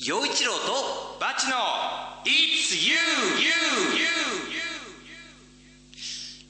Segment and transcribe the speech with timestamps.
[0.00, 1.54] 陽一郎とバチの
[2.24, 2.94] It's you,
[3.40, 3.46] you,
[3.96, 4.06] you,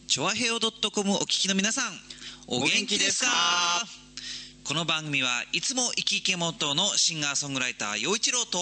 [0.06, 1.92] チョアヘオ .com お聞きの皆さん
[2.48, 3.30] お元気ですか？
[4.66, 8.58] この番組はいつも生き生きモットーのシンガーソングライター陽一郎と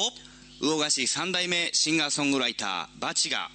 [0.61, 3.51] 魚河岸三代目シンガーソングライターバチが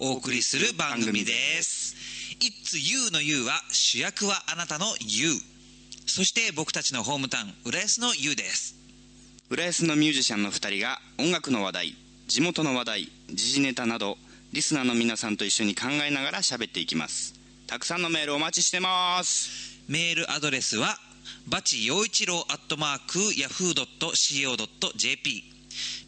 [0.00, 1.32] お送りする番組で
[1.62, 1.94] す。
[2.40, 5.34] It's You の You は主役はあなたの You。
[6.06, 8.74] そして僕たちのホームタウン、浦安の You です。
[9.50, 11.94] 浦安のミュージシャンの2人が音楽の話題
[12.28, 14.16] 地元の話題時事ネタなど
[14.52, 17.34] リスナーの皆さんと一緒に考えながら喋っていきます
[17.66, 20.96] たくさんのメールお待ちしてますメールアドレスは、
[21.46, 25.44] バチ陽一郎アットマーク yahoo.co.jp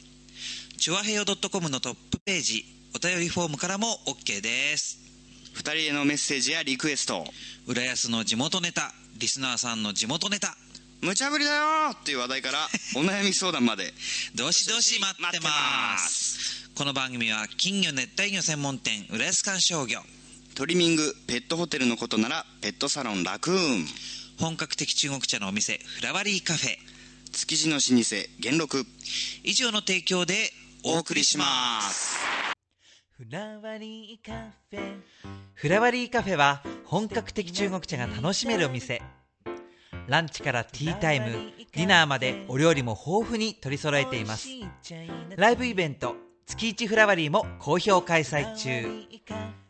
[0.77, 2.63] チュアヘヨ .com のトップページ、
[2.95, 5.06] お便りフォームからも OK です。
[5.57, 7.25] 2人へのメッセージやリクエスト。
[7.65, 8.93] 浦安の地元ネタ。
[9.17, 10.55] リスナーさんの地元ネタ。
[11.01, 13.91] 無茶ぶりだよーっていう話題からお悩み相談まで。
[14.35, 16.69] どしどし待ってます。
[16.75, 20.03] この番組は金魚熱帯魚専門店浦安観賞魚
[20.53, 23.87] トリミングペットホテルのことならペットサロンラクーン。
[24.39, 26.77] 本格的中国茶のお店フラワリーカフェ。
[27.31, 28.85] 築地の老舗元禄。
[29.43, 32.36] 以上の提供でお送りします
[33.17, 35.01] フラワリーカフェ。
[35.55, 39.01] フラワリーカフェは本格的中国茶が楽しめるお店。
[40.07, 41.25] ランチからティータイム
[41.73, 44.47] ディナーまでお料理も豊富に取り揃えています。
[45.35, 46.15] ライブイベント
[46.45, 48.85] 月一フラワリーも好評開催中。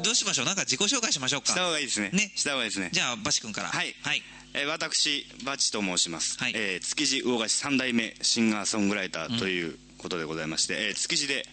[0.03, 0.45] どうしましょう？
[0.45, 1.47] なんか自己紹介しましょうか。
[1.47, 2.09] した方がいいですね。
[2.13, 2.31] ね。
[2.35, 2.89] した方がいいですね。
[2.93, 3.69] じゃあバシ君から。
[3.69, 3.95] はい。
[4.03, 4.21] はい、
[4.59, 6.53] えー私バチと申します、はい。
[6.55, 11.45] えー築地魚河岸三代目シンガーソングライターということでございまして、えー築地で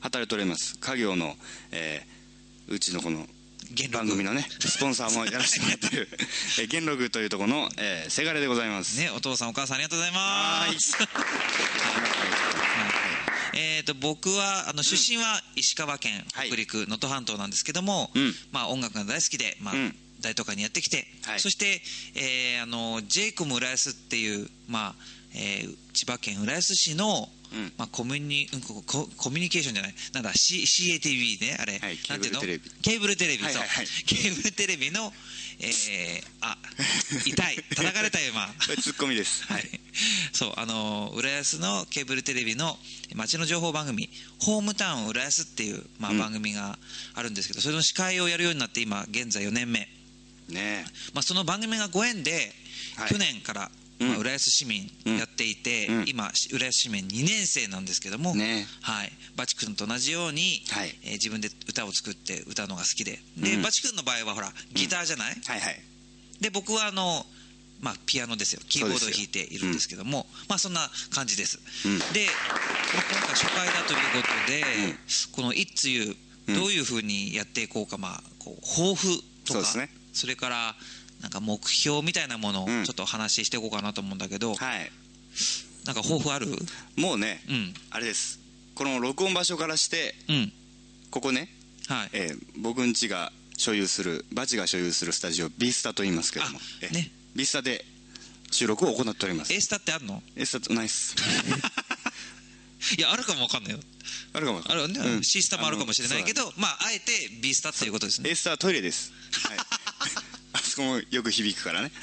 [0.00, 0.76] 働いております。
[0.78, 1.36] 家業の、
[1.70, 3.26] えーうちのこの
[3.92, 6.08] 番組のねスポンサーもやらせてもらってる、
[6.58, 10.96] えー、元禄というところの、えーせがれでございます、ね、お父さんお母さんありがとうございます。
[10.96, 11.08] はい。
[13.54, 16.48] えー、と僕はあの出身は石川県はい。
[16.48, 18.34] 北陸能登半島なんですけども、うん。
[18.52, 21.40] まあ、音楽が大好きで、まあうん大都会にやってきて、はい。
[21.40, 21.80] そして、
[22.14, 24.94] えーあの j コム浦安っていう、まあ
[25.34, 27.72] えー千葉県浦安市の、うん。
[27.76, 28.48] まあ、コミュニ
[28.86, 32.40] ココミュニケーションじゃないなんだ、C、CATV ねあれ、はいなんていうの？
[32.40, 32.70] ケーブルテレビ。
[32.82, 33.86] ケーブルテレビはいはいはい。
[33.86, 35.12] そうケーブルテレビの、
[35.58, 36.56] えーあ
[37.26, 37.56] 痛い。
[37.74, 38.54] 叩かれたよ今。
[38.80, 39.42] ツッコミです。
[39.50, 39.68] はい。
[40.32, 42.78] そうあの浦安のケーブルテレビの
[43.16, 46.18] 街の情報番組「ホームタウン浦安」っていう、まあ、うん。
[46.18, 46.78] 番組が
[47.14, 49.88] あるんですけど、それの司会をやるようになって今現在4年目、
[50.52, 50.84] ね。
[51.14, 52.52] まあ、その番組がご縁で、
[52.96, 53.08] はい。
[53.08, 54.08] 去年から、うん。
[54.08, 56.04] まあ、浦安市民やっていて、うん。
[56.06, 58.66] 今浦安市民2年生なんですけども、ね。
[58.82, 60.94] はい、バチ君と同じように、はい。
[61.04, 63.18] えー自分で歌を作って歌うのが好きで。
[63.36, 63.62] で、うん。
[63.62, 65.80] バチ君の場合はほらギターじゃない、はいはい。
[66.40, 67.26] で僕はあの、
[67.80, 68.60] まあ、ピアノですよ。
[68.68, 71.98] キーボードを弾いているんですけども、まあそんな感じです、うん。
[71.98, 74.98] で、まあ、今回初回だということで、うん。
[75.32, 76.16] この「It's You」
[76.48, 76.54] うん。
[76.54, 80.74] どういうふうにやっていこうか、まあ、こう抱負とかそうですねそれから
[81.20, 82.84] なんか目標みたいなものをうん。
[82.84, 84.90] ちょっとお話ししていこうかなと思うんだけど、はい。
[85.86, 86.46] なんか抱負ある？
[86.96, 87.74] もうね、うん。
[87.90, 88.40] あれです。
[88.74, 90.52] この録音場所からしてうん。
[91.10, 91.48] ここね、
[91.88, 92.10] はい。
[92.12, 96.58] えー僕んちが所有するバチが所有するスタジオビースタと言いますけども。
[96.58, 97.10] あえーね。
[97.34, 97.84] ビースタで
[98.50, 99.52] 収録を行っております。
[99.52, 100.22] エースタってあるの？
[100.36, 101.14] エースタナイス
[102.98, 103.78] いやあるかもわかんないよ。
[104.32, 105.22] あるかもあるね、うん。
[105.22, 107.12] C スタもあるかもしれないけどまああえて
[107.42, 108.30] B スタっていうことですね。
[108.30, 109.12] エースタはトイレです、
[109.48, 109.58] はい、
[110.52, 111.92] あそこもよく響くからね。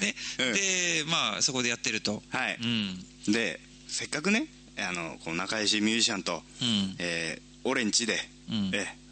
[0.00, 0.54] ね、うん。
[0.54, 2.22] でまあそこでやってると。
[2.30, 2.58] はい。
[2.60, 3.04] うん。
[3.28, 4.46] でせっかくね
[4.76, 6.96] あのこの仲良しミュージシャンと、うん。
[6.98, 8.18] えー俺んちで、
[8.50, 8.70] うん。
[8.74, 9.02] えー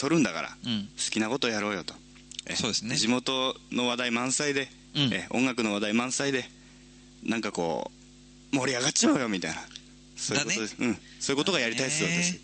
[0.00, 0.88] 撮るんだから、うん。
[0.96, 1.94] 好きなことやろうよと、
[2.46, 2.96] えーそうですね。
[2.96, 5.02] 地元の話題満載で、うん。
[5.12, 6.48] えー音楽の話題満載で
[7.22, 7.90] なんかこ
[8.52, 9.62] う盛り上がっちゃうよみたいな。
[10.16, 12.02] そういうことです、うん、そういうことがやりたいです。
[12.02, 12.40] よね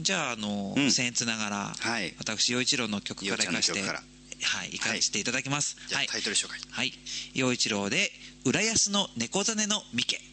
[0.00, 0.86] じゃあ、あの、うん。
[0.86, 2.14] 僭越ながら、はい。
[2.18, 5.76] 私、陽一郎の曲からいかして、はい、いかしていただきます。
[5.92, 6.06] はい。
[6.06, 6.60] タイトル紹介。
[6.70, 6.92] はい、
[7.34, 8.12] 陽一郎で
[8.44, 10.31] 浦安の猫ザネの三家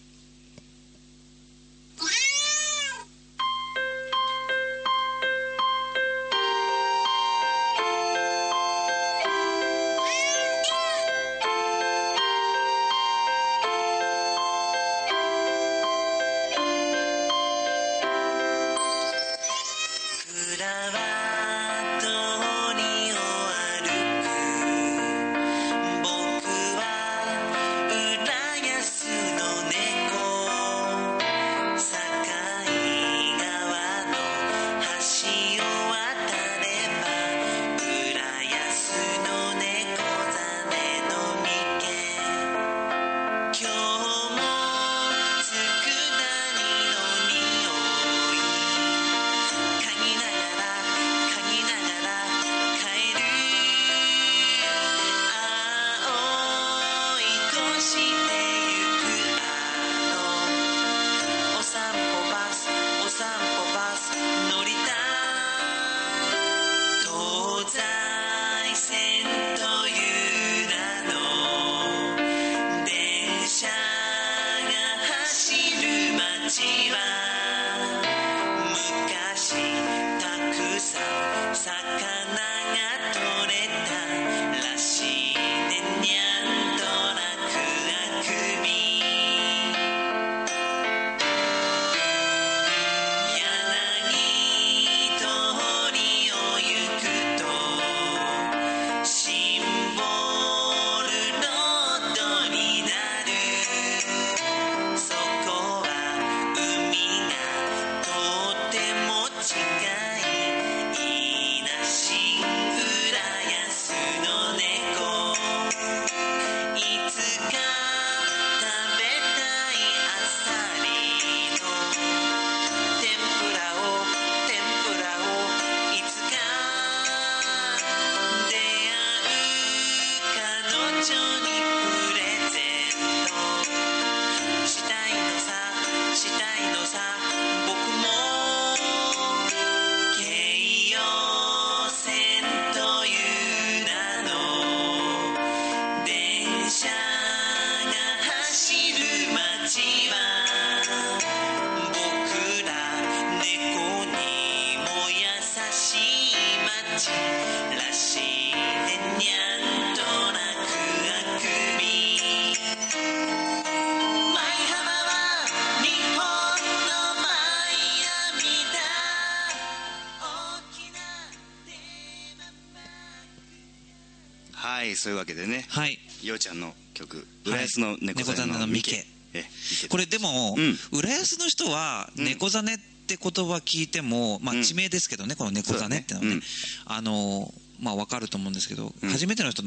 [175.00, 175.66] そういうわけでね。
[175.70, 175.98] はい。
[176.24, 180.58] ようちゃんの曲「浦安の猫猫ザネの三家三家」え三家これでも、
[180.92, 182.26] う浦安の人はうん。
[182.26, 184.64] 猫ザネって言葉聞いても、まあ、うん。
[184.64, 186.42] 地名ですけどね、この猫ザネってのはね、そう
[186.86, 189.10] あのまあ分かると思うんですけど、うん。
[189.10, 189.64] 初めての人、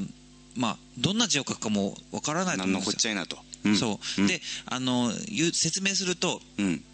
[0.55, 2.93] まあ、どんな字を書くかも分からないと思うんですよ。
[2.93, 3.39] こっちゃいなと、
[3.79, 4.27] そう、ん。
[4.27, 5.11] であの
[5.55, 6.85] 説明するとうん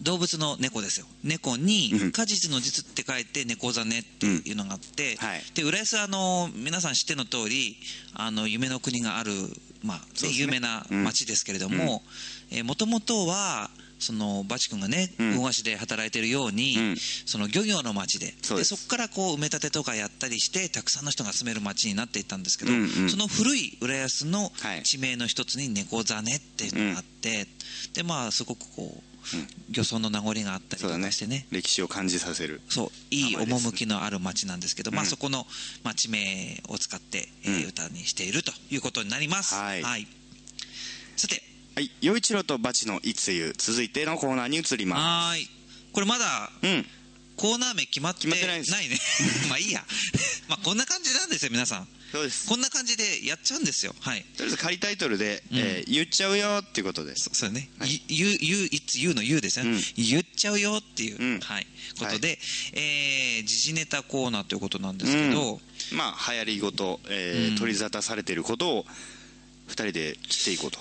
[0.00, 1.06] 動物の猫ですよ。
[1.24, 2.12] 猫にうん。
[2.12, 5.26] 果実の実って書いて猫ザネっていうのがあって、うん。
[5.26, 5.42] はい。
[5.54, 7.76] で浦安はあの皆さん知っての通り
[8.14, 9.32] あの夢の国がある、
[9.82, 10.34] まあねね。
[10.34, 12.02] 有名な町ですけれども
[12.64, 15.30] もともとはそのバチ君がねうん。
[15.32, 16.96] 魚河岸で働いてるように、うん。
[17.26, 18.76] その漁業の町でそうです。
[18.76, 23.10] そこからこう埋め立てとかやったりしてたくさんの人が住める町になっていったんですけど、うんうん。
[23.10, 24.82] その古い浦安のはい。
[24.84, 27.46] 地名の一つに猫ザネっていうのがあって、
[27.94, 29.02] でまあすごくこう、
[29.70, 31.46] 漁村の名残があったりとかしてね。
[31.50, 32.60] 歴史を感じさせる。
[32.68, 35.46] そういい趣のある町なんですけど、まあ、うんそこの、
[35.84, 37.68] まあ、地名を使って、えーうん。
[37.68, 39.54] 歌にしているということになります。
[39.54, 39.82] はい。
[41.16, 41.42] さて。
[41.74, 41.90] はい。
[42.00, 45.48] 陽一郎とバチのいつゆ続いてのコーナーに移りまはーい。
[45.92, 46.86] これまだすうん。
[47.36, 48.98] コーナー名決まってないね。
[49.48, 49.84] まあいいや。
[50.48, 52.48] まあこんな感じなんですよ皆さんそうです。
[52.48, 53.94] こんな感じでやっちゃうんですよ。
[54.00, 54.22] はい。
[54.36, 55.58] とりあえず仮タイトルで、うん。
[55.58, 58.02] えー言っちゃうよっていうことでそそうね、はい。
[58.08, 59.80] ゆゆいつ言うの言うですよね、うん。
[59.96, 61.40] 言っちゃうよっていう、うん。
[61.40, 61.66] はい、
[61.98, 62.38] ことで、
[62.74, 65.60] えー時事ネタコーナーということなんですけど、
[65.92, 67.56] まあ流行りごと、えーうん。
[67.58, 68.86] 取り沙汰されていることを
[69.68, 70.78] 2人で切っていこうと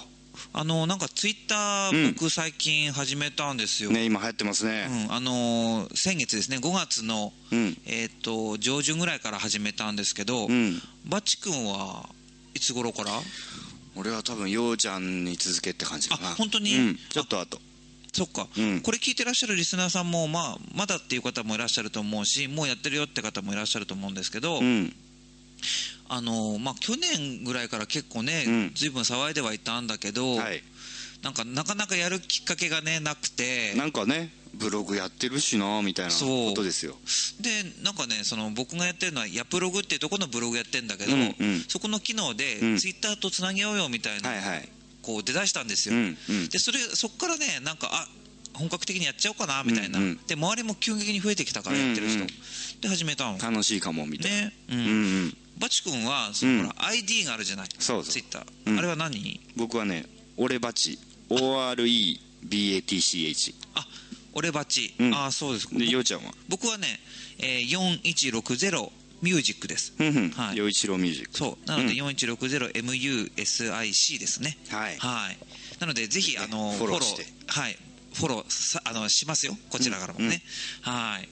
[0.60, 1.96] あのなんかツイッタうん。
[2.08, 4.88] ー僕最近始めたんですよ、ね今流行ってますね。
[5.08, 7.78] うん、あのー先月ですね5月の、うん。
[7.86, 10.82] えー、と上旬ぐらいから始めたんですけど、うん。
[11.06, 12.10] バチ君は
[12.56, 13.12] いつ頃から？
[13.96, 16.30] 俺は多分ようちゃんに続けって感じかな。
[16.30, 16.76] あ本当に？
[16.76, 17.60] うん、ちょっと後。
[18.14, 18.82] そっか、うん。
[18.82, 24.96] これ聞いてらっしゃるリスナーさんも、まあ、まだっていう方もいらっしゃると思うしもうやってるよって方もいらっしゃると思うんですけど、うん
[26.10, 28.72] あのまあ、去年ぐらいから結構ね、うん。
[28.74, 30.64] ずいぶん騒いではいたんだけど、はい。
[31.22, 33.74] なんかなかなかやるきっかけがねなくて。
[33.76, 36.50] なんかねブログやってるしなみたいなそう。
[36.50, 36.96] ことですよ。
[37.42, 37.50] で
[37.84, 41.60] なんかねその僕がやってるのはヤプログっていうところのブログやってるんだけど、うんうん。
[41.68, 42.78] そこの機能で、うん。
[42.78, 44.70] ツイッターとつなげようよみたいな、はいはい。
[45.02, 46.50] こう出だしたんですよ、うんうん。
[46.50, 48.08] でそれそこからねなんかあ
[48.54, 50.20] 本格的にやっちゃおうかなみたいな、うんうん。
[50.26, 52.28] で周りも急激に増えてきたからやってる人、うんうん。
[52.82, 53.38] で始めたの。
[53.38, 54.54] 楽しいかもみたいな、ね。
[54.70, 54.80] うん。
[54.80, 54.90] うんう
[55.28, 56.68] んバチ君はその、うん。
[56.68, 57.68] ほら ID があるじゃない？
[57.80, 58.12] そうそう。
[58.12, 58.80] ツイッター、うん。
[58.80, 59.40] あれは何？
[59.56, 60.06] 僕はね
[60.38, 61.00] 俺バチ。
[61.30, 63.86] OREBATCH あ
[64.34, 65.14] 俺バチ、うん。
[65.14, 65.68] ああそうです。
[65.78, 66.32] でようちゃんは？
[66.48, 67.00] 僕はね、
[67.40, 67.70] えー、
[68.32, 68.90] 4160
[69.22, 69.94] ミュージックです。
[69.98, 70.30] ふんふん。
[70.30, 70.58] はい。
[70.58, 71.36] 陽一郎ミュージック。
[71.36, 71.66] そう。
[71.68, 72.08] なので、うん。
[72.08, 74.58] 4160MUSIC ですね。
[74.70, 74.98] はい。
[74.98, 75.38] はい。
[75.80, 77.26] なのでぜひあのフォローして。
[77.48, 77.78] はい。
[78.14, 79.58] フォローさあのしますよ。
[79.70, 80.42] こちらからもね、
[80.82, 81.28] はい。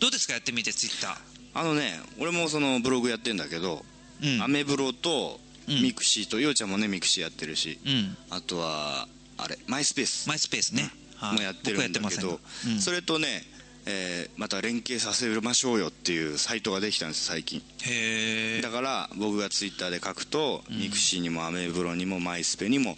[0.00, 0.32] どうですか？
[0.34, 1.16] やってみてツイッター
[1.58, 3.84] あのね俺もそのブログやってんだけど、
[4.22, 4.42] うん。
[4.42, 5.82] アメブロとうん。
[5.82, 8.16] ミクシーとようちゃんもねミクシーやってるし、うん。
[8.30, 9.08] あとは
[9.38, 10.28] あれマイスペース。
[10.28, 11.36] マイスペースね、はい。
[11.36, 12.38] もやってるんだけど、
[12.78, 13.42] それとね、
[13.86, 17.60] えーまた連携させましょうよっていうサイトができたんです最近。
[17.82, 22.96] へえだから僕がツイッターで書くと、ミクシーにもアメブロにもマイスペにも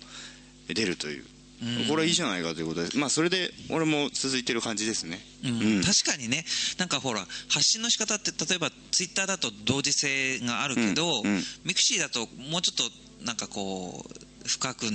[0.69, 1.25] 出るという、
[1.89, 5.21] これはいいじゃないかということでまあそれで俺も続いてる感じですね。
[5.45, 5.77] うん。
[5.77, 5.83] うん。
[5.83, 6.45] 確かにね。
[6.79, 11.27] なんかほら発信の仕方って例えばツイッターだと同時性があるけど、うん。
[11.27, 11.43] うん。
[11.65, 14.87] ミクシーだともうちょっとなんかこう深く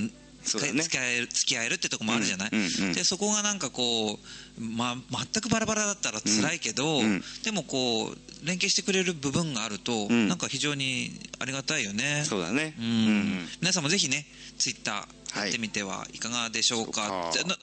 [0.45, 0.81] そうだね。
[0.83, 2.59] 付き合える付き合えるってとこもあるじゃない、うん。
[2.59, 2.87] うん。
[2.87, 2.93] うん。
[2.93, 7.05] でそこがなんかこう、ま、全くバラバラだったら辛いけど、うん。
[7.05, 7.23] うん。
[7.43, 10.27] でもこう連携してくれる部分があると、ん。
[10.27, 12.23] なんか非常にありがたいよね。
[12.25, 12.75] そうだね。
[12.77, 12.85] うん。
[12.85, 13.47] うん。
[13.61, 14.25] 皆さんもぜひね
[14.63, 15.47] ツイッターはい。
[15.47, 17.57] やってみてはいかがでしょうか、そうか。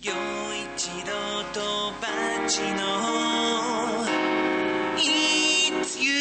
[0.00, 0.10] 一
[1.08, 2.06] 郎とバ
[2.48, 2.76] チの
[4.96, 6.12] It's you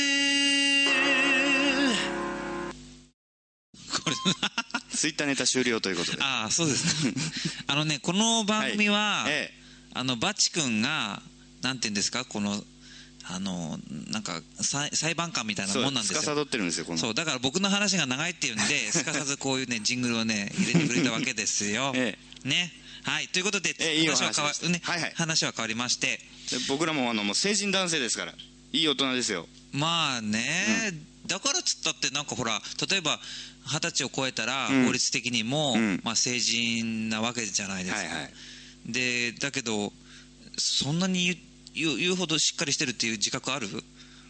[4.04, 4.16] これ
[4.90, 6.18] ツイッターネタ終了ということで。
[6.24, 7.14] ああそうですね。
[7.68, 9.54] あのねこの番組は、え。
[9.94, 11.22] あのバチ君が
[11.62, 12.26] なんて言うんですか？
[12.26, 12.64] この
[13.26, 13.78] あの
[14.12, 16.22] なんか裁裁判官みたいなもんなんですよ。
[16.22, 16.98] 司ってるんですよこの。
[16.98, 22.74] そうだから僕の話が長いっていうんで すかさずこういうねジングルをね入れてくれたわけですよ、 えね。
[23.04, 23.28] はい。
[23.28, 23.76] ということで、
[24.08, 25.14] 話は変わねはいはい。
[25.16, 26.20] 話は変わりまして。
[26.52, 28.34] で僕らもあのもう成人男性ですから
[28.74, 29.48] いい大人ですよ。
[29.72, 30.94] まあね、
[31.26, 33.20] だからっつったってなんかほら例えば
[33.66, 34.86] 二十歳を超えたらうん。
[34.86, 36.02] 法律的にも、うん。
[36.04, 38.34] まあ、成人なわけじゃないですか、はいはい。
[38.86, 39.94] でだけど
[40.58, 41.38] そんなに言う
[41.76, 43.68] 言う言うほどしっかりしてるっていう自覚ある？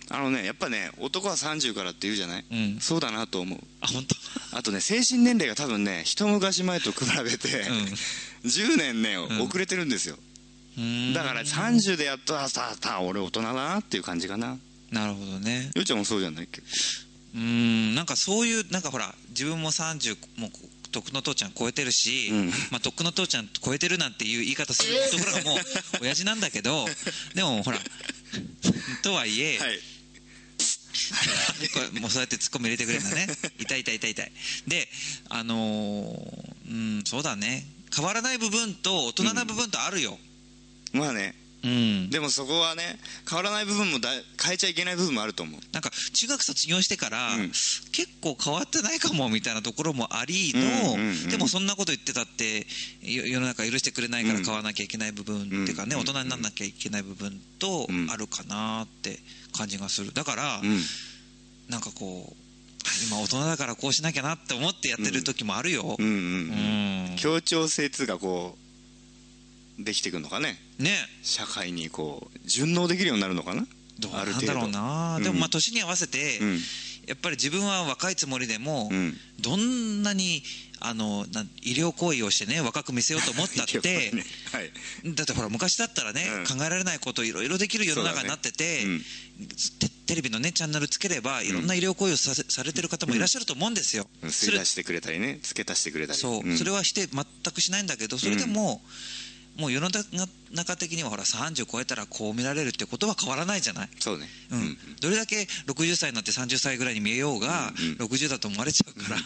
[0.10, 2.80] あのねやっぱね男は30からって言うじゃない、うん。
[2.80, 3.60] そうだなと思う。
[3.82, 4.16] あ本当？
[4.58, 7.66] あとね精神年齢が多分ね一昔前と比べて、
[8.44, 9.42] 10年ね、ん。
[9.42, 10.18] 遅れてるんですよ。
[11.14, 14.58] だから30でやっとあさあ俺大人だなっていう感じかな。
[14.92, 15.72] なるほどね。
[15.76, 16.62] ようちゃんもそうじゃない結
[17.36, 20.52] うーんなんかそういうなんかほら自分も30もう
[20.94, 22.48] とっくの父ちゃん超えてるし、うん。
[22.72, 25.60] まあ、とっくの父ちゃん超えてるなんていう言い方するところがもう
[26.02, 26.86] 親父なんだけど
[27.36, 27.80] でもほら
[29.02, 29.80] とはいえ、構はい。
[31.74, 33.28] これもうそうやってツッコミ入れてくれるんだね。
[33.60, 34.32] 痛い痛い痛い痛い。
[34.68, 34.88] で
[35.30, 37.68] あのーうんそうだね。
[37.96, 40.18] 変わらない部分と大人な部分とあるよ、
[40.94, 42.10] まあねうん。
[42.10, 44.10] でもそこはね変わらない部分もだ
[44.44, 45.60] 変えちゃいけない部分もあると思う。
[45.72, 47.48] なんか中学卒業してから、うん。
[47.50, 52.68] 結構変わってないかもみたいなところもありの、うんうんうんでもそんなこと言ってたって
[53.02, 54.44] よ世の中許してくれないからうん。
[54.44, 56.02] 変わらなきゃいけない部分、っていうかねうん。
[56.02, 58.10] 大人にならなきゃいけない部分とうん。
[58.12, 59.20] あるかなって
[59.58, 60.14] 感じがする。
[60.14, 60.82] だから、うん。
[61.70, 62.44] なんかこう
[63.08, 66.20] 今大人だからこうしなきゃなって思ってやってる時もあるよ、うんうんうう
[67.12, 67.14] ん。
[67.14, 68.63] ん協調性つうかこう
[69.80, 70.58] できてくるのかね？
[70.78, 70.92] ね。
[71.22, 73.66] 社会にこう順応できるようになるのかな？
[74.00, 75.24] どうあるなんだろうな、うん。
[75.24, 76.60] でもまあ年に合わせて、うん。
[77.06, 79.18] やっぱり自分は若いつもりでも、うん。
[79.40, 80.44] どんなに
[80.80, 81.26] あの
[81.62, 84.72] 医療行為をしてね若く見せようと思ったって、 ねはい。
[85.16, 86.58] だってほら昔だったらね、うん。
[86.58, 89.00] 考えられないこといろいろできる世の中になってて、ね。
[89.80, 94.32] テテレビのねチャンネルつければいろんな医療行為をさせされてる方もいらっしゃると思うんですよ、うん。
[94.32, 96.20] そ出してくれたりね付け足してくれたり。
[96.20, 96.58] そう、ん。
[96.58, 98.82] それは否定全くしないんだけどそれでも、
[99.56, 99.90] もう世の
[100.52, 104.28] 中的にはほら30超えたらこう見られるってことは変わらないじゃない、そうね。
[104.52, 104.78] うん。
[105.00, 109.18] どれだけ60歳になって30歳ぐらいに見えようが、うん60だと思われちゃうから、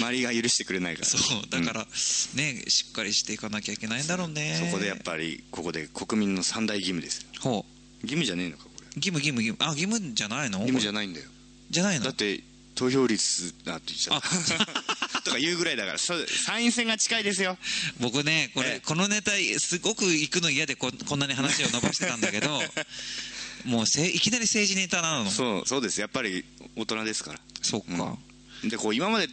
[0.00, 1.06] 周りが許してくれないから。
[1.06, 1.50] そう。
[1.50, 4.60] だから、ねしっかりしていかなきゃいけないんだろうね。
[4.70, 7.22] そこでやっぱりここで国民の三大義務です。
[7.22, 7.66] よほ
[8.02, 8.86] 義務じゃねえのかこれ。
[8.86, 9.70] う義務義務義務。
[9.70, 10.58] あ義務じゃないの？
[10.60, 11.26] 義務じゃなないんだよ。
[11.70, 12.04] じゃないの？
[12.04, 12.42] だって
[12.74, 14.20] 投票率だって言っちゃう
[15.24, 15.98] とか言うぐらいだから。
[15.98, 17.56] そう参院選が近いですよ。
[18.00, 18.80] 僕ねこれ、ええ。
[18.80, 22.62] このネタすごく行くの嫌でここんなに話を伸ばしてたんだけど
[23.64, 25.30] もうせいきなり政治ネタなの。
[25.30, 25.66] そう。
[25.68, 26.00] そうです。
[26.00, 26.44] やっぱり
[26.76, 27.40] 大人ですから。
[27.62, 28.18] そうか、
[28.64, 29.28] でこう今まで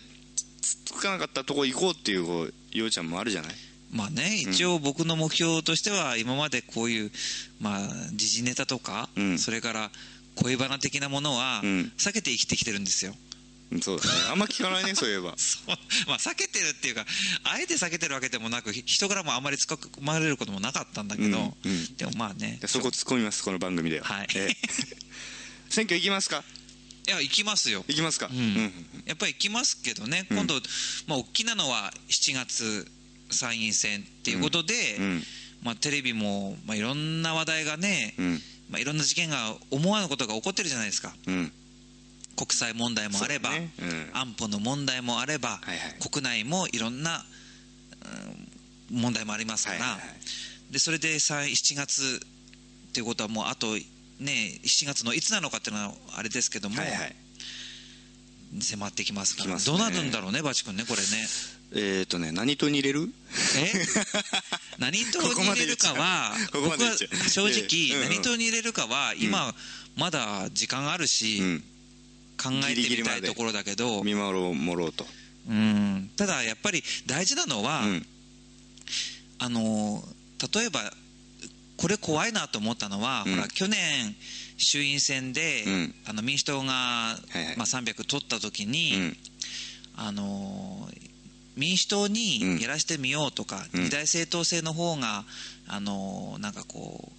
[0.61, 3.55] つつかなかったとこ行こうっていうこうようちゃんもあるじゃない？
[3.91, 7.11] まあね一応僕の目標としては今までこういう
[7.59, 9.39] まあ時事ネタとか、うん。
[9.39, 9.91] それから
[10.35, 11.91] 恋バナ的なものはうん。
[11.97, 13.28] 避けて生きてきてるんですよ、うん
[13.81, 14.11] そうだね。
[14.31, 15.33] あんま聞かないねそういえば。
[15.37, 15.77] そう。
[16.07, 17.05] まあ避けてるっていうか
[17.43, 21.95] あえて避けてるわけでもなくひ人からもあまり突っ込まれることもなかったんだけど、うんうん。
[21.95, 24.05] でもまあねでそこ突っ込みますこの番組では。
[24.05, 24.27] はい。
[24.35, 24.57] ええ
[25.69, 26.43] 選挙行きますか？
[27.07, 27.85] いや行きますよ。
[27.87, 28.27] 行きますか？
[28.31, 28.71] うん。
[29.05, 30.37] やっぱり行きますけどね、うん。
[30.37, 30.55] 今度、
[31.05, 32.91] まあ、大きなのは7月
[33.29, 35.23] 参院選っていうことで、うん。
[35.61, 38.41] まあ、テレビも、まあ、いろんな話題がね、うん。
[38.69, 41.15] まあ、いろんな事件が思わぬことが起こってるじゃないですか。
[41.27, 41.51] うん
[42.39, 43.69] 国際問題もあれば、ね。
[43.81, 44.09] うん。
[44.13, 46.09] 安保の問題もあれば、はいはい。
[46.09, 47.25] 国内もいろんな、
[48.01, 48.07] う
[48.95, 50.73] ん問題もありますから、はいはいはい。
[50.73, 52.21] でそれでさ7月
[52.89, 53.73] っていうことはもうあと
[54.19, 57.15] ね7月のいつなのかっていうのはあれですけども、はいはい。
[58.61, 59.55] 迫ってきますから。
[59.57, 59.61] ね。
[59.63, 61.07] どうなるんだろうねバチ君ねこれね。
[61.75, 63.13] えっとね何党に入れる？
[63.57, 63.73] え？
[64.79, 66.77] 何党に入れるかは僕は
[67.29, 69.53] 正直何党に入れるかは今
[69.95, 71.63] まだ時間あるしうん
[72.41, 74.03] 考えてみたいところだけど。
[74.03, 75.05] 見守ろうもろうと。
[75.47, 76.09] うん。
[76.15, 78.05] ただやっぱり大事なのはうん。
[79.39, 80.03] あの
[80.53, 80.79] 例えば
[81.77, 83.35] これ怖いなと思ったのは、うん。
[83.35, 84.15] ほら去年
[84.57, 85.95] 衆院選で、うん。
[86.07, 87.57] あの民主党が、いはい。
[87.57, 89.17] まあ、300取った時うに、ん。
[89.95, 90.87] あの
[91.57, 93.83] 民主党にやらしてみようとか、うん。
[93.83, 95.25] 二大政党制の方が
[95.67, 97.18] あのなんかこう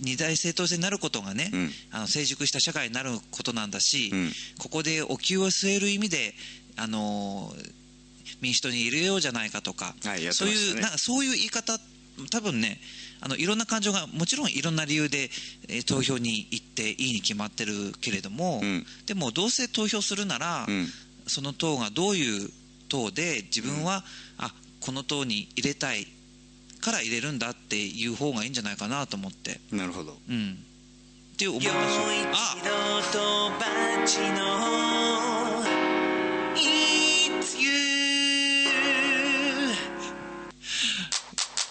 [0.00, 1.70] 二大政党制になることがね、うん。
[1.90, 4.32] あの成熟した社会になることなんだし、うん。
[4.58, 6.34] ここでお灸を据える意味で
[6.76, 7.52] あの
[8.40, 11.78] 民主党に入れようじゃないかとか、はいやってそういうなんかそういう言い方
[12.30, 12.78] 多分ね
[13.20, 15.30] あのいろんな感情がもちろんいろんな理由で、
[15.68, 18.86] えー投票に行っていいに決まってるけれども、うん。
[19.06, 20.86] でもどうせ投票するなら、うん。
[21.26, 22.50] その党がどういう
[22.88, 24.04] 党で自分は、
[24.38, 26.06] あこの党に入れたい
[26.86, 29.58] から入れるんだっていう方がいいんじゃないかなと思って。
[29.72, 30.16] なるほど。
[30.30, 30.56] うん。
[31.34, 31.74] って思いまし陽
[32.62, 32.70] た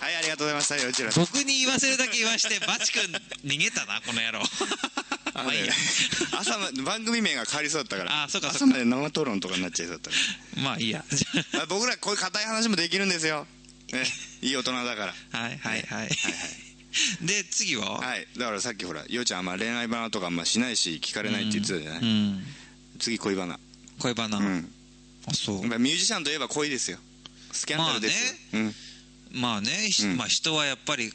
[0.01, 0.75] はいありがとうございました。
[0.75, 3.03] よちら僕に言わせるだけ言わしてバチ君
[3.45, 4.41] 逃げたなこの野郎。
[5.33, 5.73] あのねまあいいや。
[6.37, 8.23] 朝ま 番組名が変わりそうだったから。
[8.23, 8.65] あそうかそうか。
[8.65, 10.17] 朝まで生討論とかになっちゃいそうだったか
[10.57, 11.05] まあいいや。
[11.69, 13.54] 僕らこういう硬い話もできるんですよ、ね、
[14.41, 15.39] いい大人だから。
[15.39, 16.09] はいはいはい、はい
[17.21, 18.27] で次は、はい。
[18.37, 22.45] だからさっきほらようちゃんあんま恋愛バナとかあんましないし聞かれないって言ってたじゃない、うん。
[22.99, 23.59] 次恋バナ。
[23.99, 24.73] 恋バナ、うん。
[25.25, 25.61] あそう。
[25.61, 26.99] やっぱミュージシャンといえば恋ですよ。
[27.51, 28.75] スキャンダルですよ、うん。
[29.31, 30.17] まあね、ひうん。
[30.17, 31.11] まあ、人はやっぱり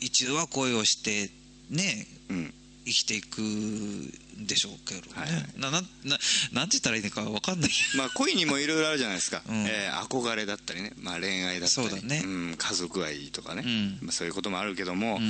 [0.00, 1.30] 一度は恋をして
[1.68, 2.06] ね。
[2.28, 4.10] うん生きていくん
[4.46, 5.30] でしょうけどね、はい。
[5.30, 6.18] はいななな
[6.52, 7.70] なんて言ったらいいのか分かんない。
[7.96, 9.66] まあ恋にもいろいろあるじゃないですか、 うん。
[9.66, 11.88] えー憧れだったりね、まあ、恋愛だったり。
[11.88, 13.98] そうん、家族愛とかね、うん。
[14.02, 15.20] まあ、そういうこともあるけども、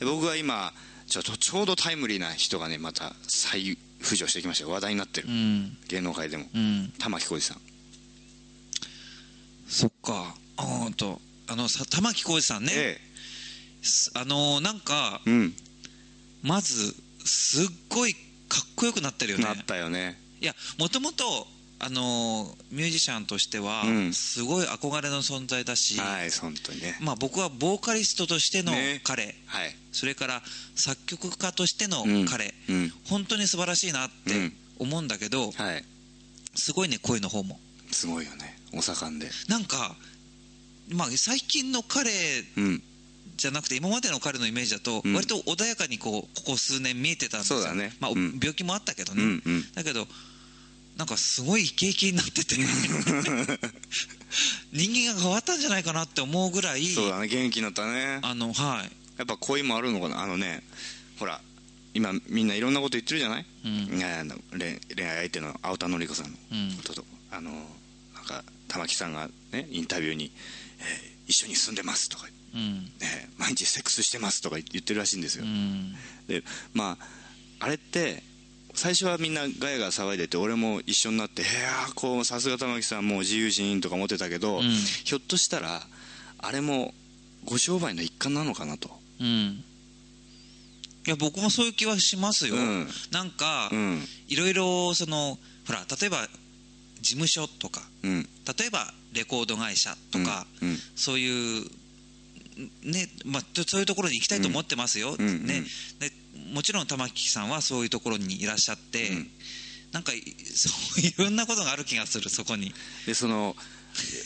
[0.00, 0.06] うん。
[0.06, 0.72] 僕は今
[1.08, 4.70] ちょっとちょうどタイムリーな人がねまた再浮上してきましたよ。
[4.70, 5.76] 話題になってる、うん。
[5.88, 6.48] 芸能界でも。
[6.54, 6.92] うん。
[6.98, 7.60] 玉置浩二さん。
[9.68, 10.34] そっか。
[10.96, 13.00] とあのさ玉置浩二さんね、え。
[13.82, 15.54] すあのーなんかうん
[16.48, 18.18] まずすっごいか
[18.64, 19.44] っこよくなってるよね。
[19.44, 20.18] なったよね。
[20.40, 21.24] いやもともと
[21.80, 24.12] あのーミュージシャンとしてはうん。
[24.14, 26.96] すごい憧れの存在だし、はい本当にね。
[27.00, 29.00] まあ、僕はボーカリストとしてのね。
[29.04, 29.76] 彼、はい。
[29.92, 30.42] それから
[30.74, 32.24] 作曲家としてのうん。
[32.26, 32.92] 彼、うん。
[33.04, 34.52] 本当に素晴らしいなってうん。
[34.78, 35.84] 思うんだけど、はい。
[36.54, 37.60] すごいね声の方も。
[37.92, 38.58] すごいよね。
[38.72, 39.28] お盛んで。
[39.48, 39.94] なんか、
[40.90, 42.10] まあ、最近の彼
[42.56, 42.82] うん
[43.38, 45.14] じゃなくて今までの彼のイメージだとうん。
[45.14, 47.60] 割と穏やかにこうここ数年見えてたんですよ。
[47.60, 47.92] そうだね。
[48.00, 48.38] まあ、うん。
[48.40, 49.72] 病気もあったけどね、うんうん。
[49.72, 50.06] だけど
[50.96, 52.56] なんかすごいイケイケになってて。
[54.72, 57.28] 人間が変わったんじゃないかなって思うぐらいそうだね。
[57.28, 58.18] 元気になったね。
[58.22, 58.90] あのはい。
[59.16, 60.20] やっぱ恋もあるのかな。
[60.20, 60.64] あのね
[61.18, 61.40] ほら
[61.94, 63.98] 今みんないろんなこと言ってるじゃない、うん。
[64.26, 66.76] の恋恋愛相手の青田紀子さんのうん。
[66.76, 67.52] ことと、あの
[68.14, 70.32] なんか玉木さんがねインタビューに、
[70.80, 72.84] えー一緒に住んでます」とか、うん。
[72.98, 75.94] ね「毎日セックスしてます」とか言ってるらしいんですよ、うん。
[76.26, 78.22] でまああれって
[78.74, 81.48] 最初はみんなガヤガヤ騒いでて俺も一緒になって「へえ
[81.94, 84.70] こうさすが玉木さんもう自由人」とか思ってたけど、うん。
[85.04, 85.86] ひょっとしたら
[86.38, 86.94] あれも
[87.44, 89.00] ご商売の一環なのかなと。
[89.20, 89.64] うん。
[91.06, 92.88] いや僕もそういう気はしますよ、うん。
[93.10, 94.06] なんか、うん。
[94.28, 96.28] いろいろそのほら例えば
[97.00, 98.28] 事務所とかうん。
[98.58, 100.46] 例えばレコード会社とか、
[100.94, 101.70] そういう
[102.82, 105.62] ねまあ、とそういうところに行きたいと思ってますよ、うんうんね。
[106.00, 106.10] で
[106.52, 109.30] もちろん玉木さんはそういうところにいらっしゃって、うん。
[109.92, 110.68] なんかいそ
[110.98, 112.74] ういろんなことがある気がするそこに。
[113.06, 113.56] でその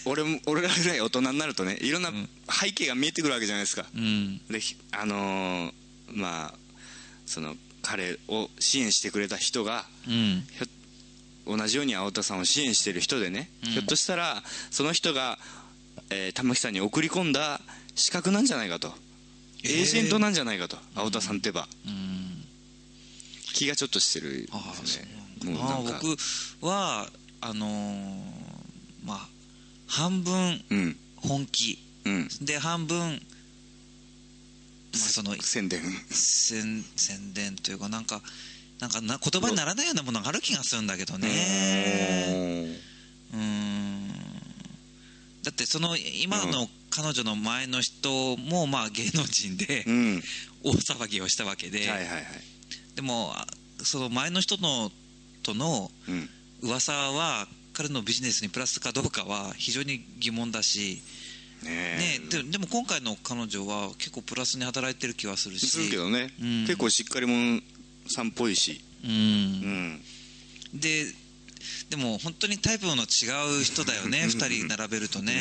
[0.04, 2.28] 俺も俺らぐらい大人になるとねいろんなうん。
[2.50, 4.38] 背景が見えてくるわけじゃないですか、うん。
[4.48, 5.72] でひあのー
[6.14, 6.54] まあ
[7.26, 10.44] その彼を支援してくれた人がうん。
[11.58, 13.70] 同じように青田さんを支援してる人でね、うん。
[13.70, 15.38] ひょっとしたらその人が、
[16.10, 17.60] えー玉木さんに送り込んだ
[17.94, 18.92] 資格なんじゃないかと、
[19.64, 19.80] えー。
[19.80, 20.76] エージェントなんじゃないかと。
[20.94, 21.68] 青田さんってば。
[21.86, 22.44] うん。
[23.54, 25.08] 気がちょっとしてるああですね。
[25.60, 26.16] ああ僕
[26.66, 27.08] は
[27.40, 28.16] あのー
[29.04, 29.28] まあ
[29.86, 30.96] 半分うん。
[31.16, 31.78] 本気。
[32.04, 33.14] うんで半分、ま
[34.94, 38.20] あ、その宣伝宣宣伝というかなんか
[38.80, 41.28] なんかな言葉にならないようなものがある気がするんだけどね。
[43.32, 44.08] うーん。
[45.44, 50.22] だってその今の彼女の前の人もまあ芸能人でうん。
[50.62, 52.24] 大騒ぎをしたわけで、はいはいはい。
[52.94, 53.46] でもあ
[53.82, 54.90] その前の人の
[55.42, 56.28] とのうん。
[56.62, 61.02] 噂は彼のビジネスにプラスかどうかは非常に疑問だし、
[61.64, 65.66] ねね、ででも今回の彼女は結構プラスに働いてる気はするし。
[65.66, 66.66] するけどね、うん。
[66.66, 67.60] 結構しっかり者
[68.06, 68.80] さんっぽいし。
[69.02, 69.12] ううん。
[69.94, 70.00] ん
[70.74, 71.06] で
[71.90, 75.32] でも本当にタイプの違う人だよね2人並べるとね、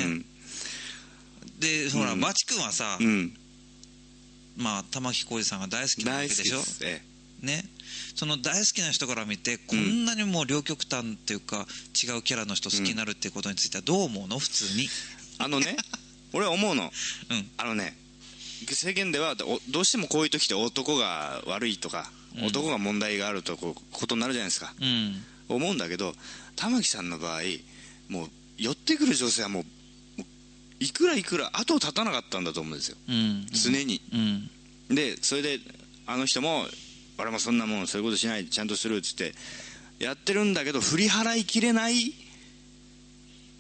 [1.62, 2.20] でほら、うん。
[2.20, 3.34] マチ君はさ、うん、うん、
[4.58, 6.58] まあ、玉置浩二さんが大好きなわけでしょ？
[6.58, 6.80] です。
[6.84, 7.02] え
[7.42, 7.64] ね。
[8.16, 11.66] その大好きな人から見てこんなにも両極端っていうか
[12.04, 14.40] 違うキャラの人好きになるっていうことについてはどう思うの？
[14.40, 14.88] 普通に。
[15.40, 15.78] あのね
[16.34, 16.92] 俺は思うの。
[17.30, 17.50] うん。
[17.58, 17.96] あのね
[18.70, 22.46] 世間ではおどうしてもこういう時って男が悪いとか、うん。
[22.46, 24.74] 男が問題があるとこうことになるじゃないですか。
[24.80, 25.24] うん。
[25.50, 26.16] 思うんだけど
[26.56, 27.42] 玉木さんの場合
[28.08, 29.66] もう寄ってくる女性はもう
[30.82, 32.98] いくらいくら後を絶たなかったんだと思うんですよ。
[33.08, 33.46] うん。
[33.52, 34.02] 常に、
[34.90, 34.96] うん。
[34.96, 35.60] でそれで
[36.08, 36.66] あの人も
[37.20, 39.36] 俺もそんなもんそういうことしないちゃんとするっつって
[40.00, 42.14] やってるんだけど振り払いきれない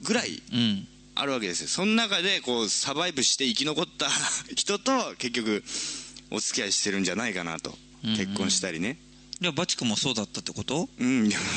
[0.01, 0.87] ぐらいうん。
[1.13, 1.67] あるわけですよ。
[1.67, 4.09] その中でこうサバイブして生き残った
[4.55, 5.63] 人と結局
[6.31, 7.77] お付き合いしてるんじゃないかなと。
[8.03, 8.17] うんうん。
[8.17, 8.97] 結婚したりね。
[9.39, 10.87] いやバチ君もそうだったってこと？
[10.99, 11.49] うん、いやもう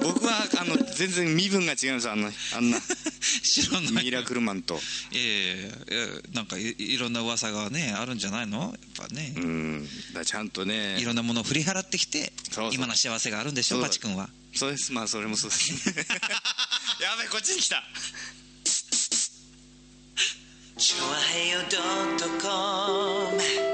[0.02, 2.78] 僕はあの全然身分が違いますあんなあんな
[3.42, 4.78] 知らないミラクルマンと。
[5.12, 5.70] いやいやいやいや
[6.34, 8.60] なんかいいろんな噂がねあるんじゃないの？
[8.60, 8.70] やっ
[9.08, 9.88] ぱね、うん。
[10.12, 10.98] だちゃんとね。
[11.00, 12.74] いろんなものを振り払ってきてそうそう。
[12.74, 13.76] 今の幸せがあるんでしょ？
[13.76, 14.28] そうバチ君は。
[14.54, 14.92] そうです。
[14.92, 15.88] まあそれもそうです
[17.00, 17.82] やべこっちに来た。
[20.78, 23.71] チョアヘヨドットコム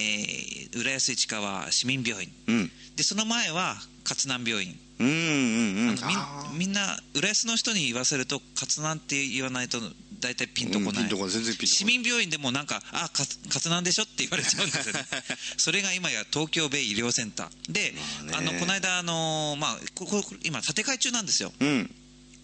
[0.72, 2.32] ー浦安市川市民病院。
[2.48, 2.72] うん。
[2.96, 4.80] でその前は勝南病院。
[5.00, 6.58] うんうんうん。
[6.58, 9.80] みんな浦安の人に言わせると勝南って言わないと
[10.22, 11.68] 大体ピンとこない、うんこ全然ピンとこない。
[11.68, 15.06] 市民病院でもなんかあか勝南でしょって言われちゃうんですよね。
[15.58, 17.72] それが今や東京ベイ医療センター。
[17.72, 17.94] で、
[18.28, 18.50] まあね。
[18.50, 21.52] あのこの間あのまあこここ今建て替え中なんですよ。
[21.60, 21.96] うん。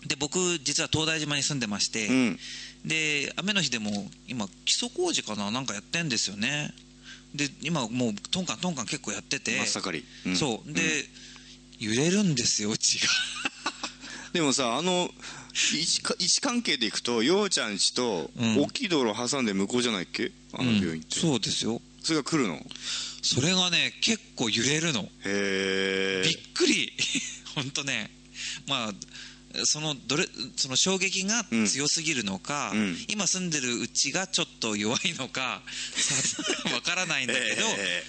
[0.06, 2.40] で僕実は東大島に住んでまして、うん。
[2.84, 6.74] で雨の日でも今基礎工事かななんかやってんですよね。
[7.36, 9.58] で今もうトンカントンカン結構やってて。
[9.66, 10.36] 真っ盛り、うん。
[10.36, 10.74] そう。
[10.74, 11.08] で、
[11.80, 13.08] 揺れるんですようちが。
[14.34, 15.10] でもさあの
[15.74, 18.62] 位置関係でいくとようちゃんちとうん。
[18.62, 20.32] 大きい道路挟んで向こうじゃないっけ？
[20.54, 21.82] あの病院って、そうですよ。
[22.04, 22.60] それが来るの？
[23.22, 25.02] それがね結構揺れるの。
[25.02, 26.24] へえ。
[26.24, 26.93] びっくり。
[27.56, 28.12] 本当ね。
[28.67, 28.93] まあ
[29.65, 33.06] そのどれその衝撃が強すぎるのか、うん。
[33.08, 35.63] 今住んでるうちがちょっと弱いのか
[35.96, 36.43] さ
[36.74, 38.04] わからないんだけど、え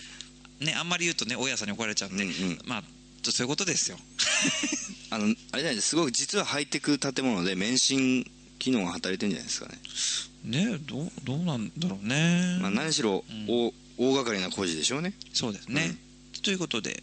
[0.61, 2.59] ね、あんまり言うとね大家さんに怒られちゃうんで、うんうん。
[2.67, 2.85] まあ
[3.23, 3.99] ちょそういうことですよ。
[3.99, 5.97] ー あのあれじゃないす。
[5.97, 9.69] ごく実はハイテク建物で免震機能が働いてるんじゃないですか
[10.45, 15.15] ね、ねどうどうなんだろうね、まあ、何しろ、大大掛かりな工事でしょうね。
[15.33, 15.97] そうですね、
[16.43, 17.03] ということで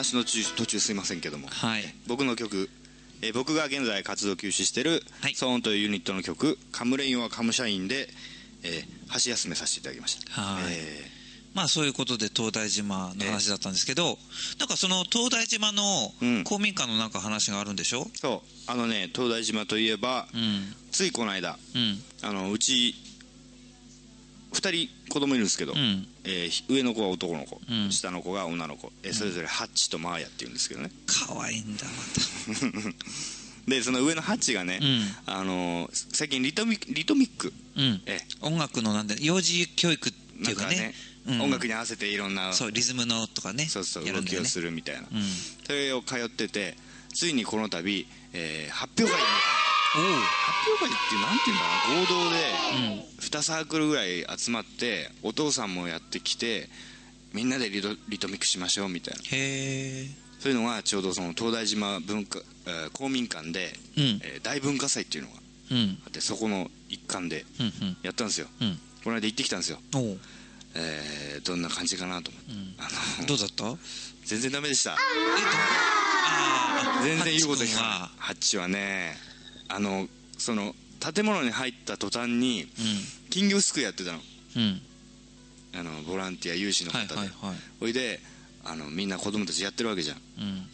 [0.00, 1.48] 話の途中すいませんけども。
[1.48, 1.94] はい。
[2.06, 2.68] 僕の曲、
[3.22, 5.34] えー僕が現在活動休止してる、はい。
[5.34, 8.08] ソーンというユニットの曲「カムレインはカムシャインで」
[8.64, 10.40] えー箸休めさせていただきました。
[10.40, 10.64] はい。
[10.68, 11.10] え
[11.52, 14.18] まあそういうことで東大島の話だったんですけど、
[14.58, 16.44] なんかその東大島のうん。
[16.44, 18.04] 公民館のなんか話があるんでしょ？
[18.04, 18.70] ーそう。
[18.70, 20.74] あのね東大島といえば、うん。
[20.92, 22.02] ついこの間うん。
[22.22, 22.94] あのうち
[24.52, 26.06] 2人子供いるんですけど、うん。
[26.24, 27.92] えー上の子は男の子、うん。
[27.92, 30.90] 下の子が女の子、えーそれぞれハッチとマーヤっていうんですけどね。
[31.06, 32.92] 可愛いんだま
[33.68, 35.16] でその上のハッチがね、うん。
[35.26, 37.52] あのー最近リトミリトミック？
[37.76, 38.02] たうん。
[38.06, 40.74] え音楽のなんで幼児教育ってないかね。
[40.74, 40.94] うんかね
[41.26, 41.42] うん。
[41.42, 44.38] 音楽に合わせていろんなそうリズムのとかねそうそうやるんだよね。
[44.38, 45.22] 動きをするみたいな、うん。
[45.66, 46.76] それを通ってて
[47.14, 49.26] ついにこの度、えー発表会に
[49.92, 51.70] 発表会ってなんていうんだろ
[52.02, 52.36] う合同で
[53.20, 56.68] 2サークルぐらい集まってお父さんもやってきて
[57.32, 59.20] みんなでリトリトミックしましょうみたいな。
[59.20, 60.06] へえ
[60.40, 64.20] そういうのがちょうどその東大島文化、えー公民館で、うん。
[64.22, 65.36] えー大文化祭っていうのが
[65.72, 65.98] うん。
[66.04, 67.96] あってそこの一環でうんうん。
[68.02, 68.46] やったんですよ。
[68.60, 68.78] うん。
[69.04, 69.78] この間行ってきたんですよ、
[70.74, 72.74] えーどんな感じかなと思って、ん。
[72.78, 72.88] あ
[73.22, 73.64] のどうだった？
[74.24, 74.92] 全然ダメでした。
[74.92, 74.96] え
[77.04, 77.90] 全然言うこと聞かない。
[78.18, 78.66] ハッチ君は。
[78.66, 79.16] ハッチはね
[79.70, 82.66] あのその建物に入った途端に
[83.30, 84.18] 金魚すくいやってたの。
[85.72, 87.30] あのボランティア有志の方で、
[87.78, 88.20] ほいで
[88.64, 90.18] あのみんな子供たちやってるわけじゃん。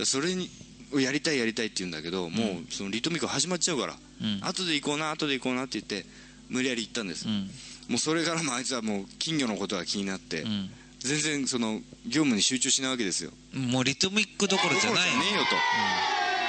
[0.05, 0.49] それに
[0.93, 4.41] をやりたいやりたいって言うんだけど、もうそのリトミック始まっちゃうから、うん。
[4.43, 6.09] 後で行こうな後で行こうなって言って
[6.49, 7.51] 無理やり行ったんです、うん。
[7.89, 10.71] もうそれからもあいつはもう金魚のことが気になって、うん。
[11.01, 13.33] 全然その業務に集中しないわけですよ。
[13.53, 15.11] もうリトミックどころじゃない。
[15.11, 15.49] ねえよと、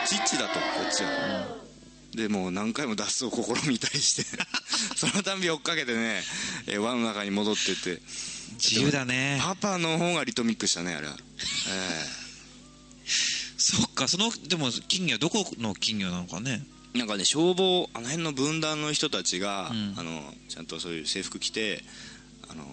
[0.07, 1.57] チッチだとこっちは、
[2.17, 4.23] でもう何回も脱走を試みたりして
[4.97, 6.23] そのたんび追っかけてね、
[6.65, 8.01] えー輪の中に戻ってって。
[8.53, 9.39] 自由だね。
[9.41, 11.15] パパの方がリトミックしたねあれは、
[11.69, 12.07] え
[13.57, 16.63] そっかそのでも金魚どこの金魚なのかね。
[16.95, 19.93] えなんかね消防あの辺の分断の人たちが、うん。
[19.97, 21.83] あのちゃんとそういう制服着て
[22.49, 22.65] あの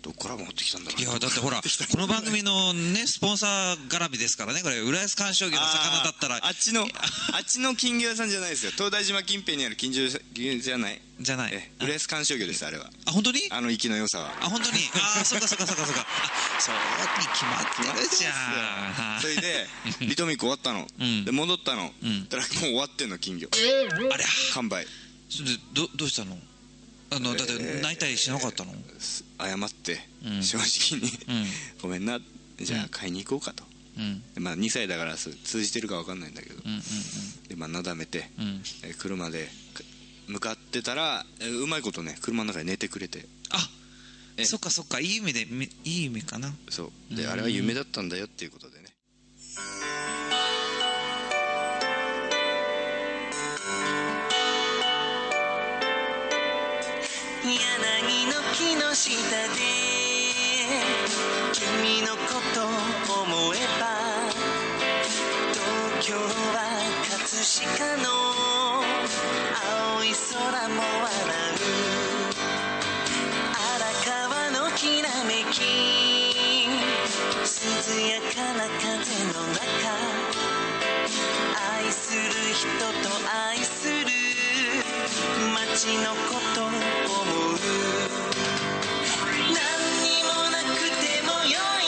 [0.00, 4.62] どっから持ってきたんだろういやだってほら この番組のねスポンサー絡みですからね。
[4.62, 6.38] これ浦安観賞魚の魚だったら。
[6.40, 6.88] あっちの
[7.32, 8.70] あっちの金魚屋さんじゃないですよ。
[8.72, 10.08] 東大島近辺にある金魚屋
[10.60, 11.00] じゃない？
[11.20, 11.52] じゃない。
[11.52, 12.88] え浦安観賞魚ですあれは。
[13.06, 13.40] あ本当に？
[13.50, 14.32] あの息の良さは。
[14.40, 14.78] あ本当に？
[14.94, 16.06] ああそっかそっかそっかそっか。
[16.06, 16.74] あそう
[17.20, 17.60] に決ま
[17.92, 18.32] ってるじゃん。
[18.32, 19.20] はい。
[19.20, 19.68] それで
[20.06, 21.24] リトミック終わったの、うん。
[21.24, 22.28] で戻ったの、うん。
[22.28, 23.48] だからもう終わってんの金魚。
[24.12, 24.86] あれ完売。
[25.28, 26.38] それでどどうしたの？
[27.10, 28.72] あのだって泣いたりしなかったの、
[29.38, 30.42] 謝って、うん。
[30.42, 31.46] 正直に、うん。
[31.82, 32.20] ごめんな。
[32.60, 33.62] じゃあ買いに行こうかと、
[34.40, 36.56] まあ、2歳だから通じてるか分かんないんだけど、
[37.48, 38.30] でまあなだめて、
[38.84, 39.84] え車でか
[40.26, 43.26] 向かってたらえうまいことね車の中で寝てくれて。
[43.50, 43.58] あ
[44.36, 44.44] え。
[44.44, 45.00] そっかそっか。
[45.00, 46.52] いい意味でみいい意味かな。
[46.68, 47.14] そう。
[47.14, 47.30] でうん。
[47.30, 48.77] あれは夢だったんだよっていうことで
[57.48, 59.56] 木の下で
[61.52, 62.18] 君のこ
[62.52, 62.60] と
[63.22, 63.82] 思えば
[65.54, 66.58] 東京は
[67.08, 68.06] 葛飾の
[69.94, 71.08] 青い空も笑
[71.54, 71.64] う。
[73.56, 75.56] 荒川のきらめき。
[77.44, 78.92] 涼やかな風
[79.32, 79.64] の中。
[81.80, 82.20] 愛する
[82.52, 82.68] 人
[83.02, 83.97] と愛する
[85.80, 86.80] 街のこと思う。
[89.38, 89.62] 何
[90.02, 91.86] にもなくてもよい。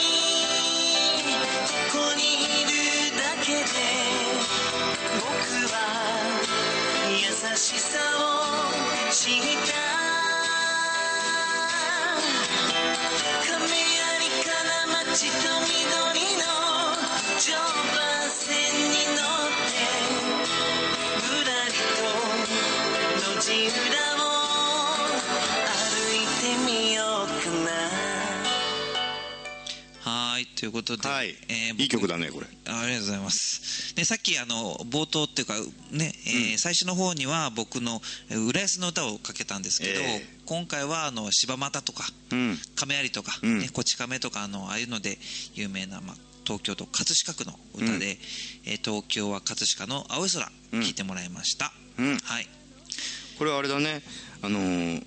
[1.91, 2.71] ここにいる
[3.17, 3.67] だけで
[5.19, 5.25] 僕
[5.73, 5.75] は
[7.09, 8.30] 優しさを。
[30.61, 32.45] ということで、はい、えーいい曲だねこれ。
[32.71, 33.95] あありがとうございます。
[33.95, 35.55] でさっきあの冒頭っていうか
[35.89, 42.59] ね、えー最初の方には僕のえー浦安の歌をかけたんですけど、え今回はあの柴又とかうん。
[42.75, 43.57] 亀有とか、うん。
[43.59, 45.17] ね、こち亀とかあのああいうので
[45.55, 48.19] 有名な、まあ、東京都葛飾区の歌で、
[48.65, 50.79] えー東京は葛飾の青い空うん。
[50.81, 51.73] 聞いてもらいました。
[51.97, 52.17] うん。
[52.19, 52.47] はい。
[53.39, 54.03] これはあれだね。
[54.43, 55.03] あのー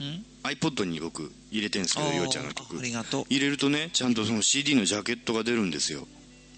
[0.00, 0.24] うん？
[0.42, 3.24] iPod に僕入れてるんですけどようちゃんのあ曲ありがとう。
[3.28, 6.06] 入れるとねちゃんとその CD のジャケットが出るんですよ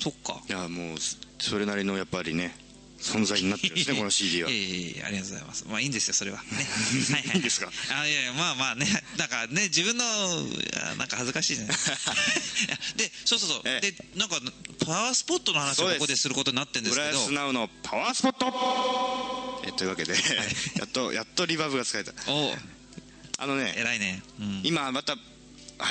[0.01, 0.41] そっか。
[0.49, 0.97] いやもう
[1.39, 2.57] それなりのやっぱりね
[3.01, 5.65] 存在になってるんですね この CD はええありがとうございます。
[5.69, 6.39] まあいいんですよ、それは。
[6.47, 6.47] ね。
[6.55, 7.35] はいはい。
[7.35, 7.69] いいんですか？
[7.91, 8.87] あいやいや、まあまあね、
[9.19, 13.63] なんかね、自分の、あなんか恥ずかしいじゃないいやで、そうそうそう。
[13.65, 14.41] ええで、なんか、
[14.87, 20.13] パワースポットの話をここですることになってるんです浦けど、安ナウのパワースポットえというわけで
[20.77, 22.55] やっとやっとリバーブが使えたお
[23.43, 24.23] あのね偉いね。
[24.41, 24.61] うん。
[24.65, 25.21] 今また流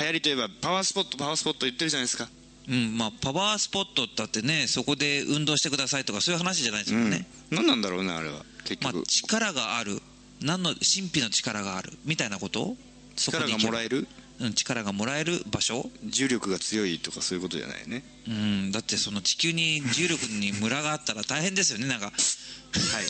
[0.06, 2.28] 行りといえばパワースポットパワースポット言ってるじゃないですか。
[2.68, 7.10] うん、まあ、パワースポットだってね、そこで運動してくださいとか、そういう話じゃないですうんもん。
[7.10, 7.26] ね。
[7.50, 8.44] 何なんだろうねあれは。
[8.64, 10.00] 結まあ局、力がある。
[10.40, 11.92] 何の、神秘の力がある。
[12.04, 12.76] みたいなこと？
[13.16, 14.02] 力がもらえる？
[14.02, 14.08] る
[14.40, 15.90] うん、力がもらえる場所？
[16.04, 18.04] 重力が強いとかそういうことじゃないね。
[18.28, 22.06] うん、だってその地球に重力にムラがあったら大変ですよねなんか。
[22.06, 22.14] はい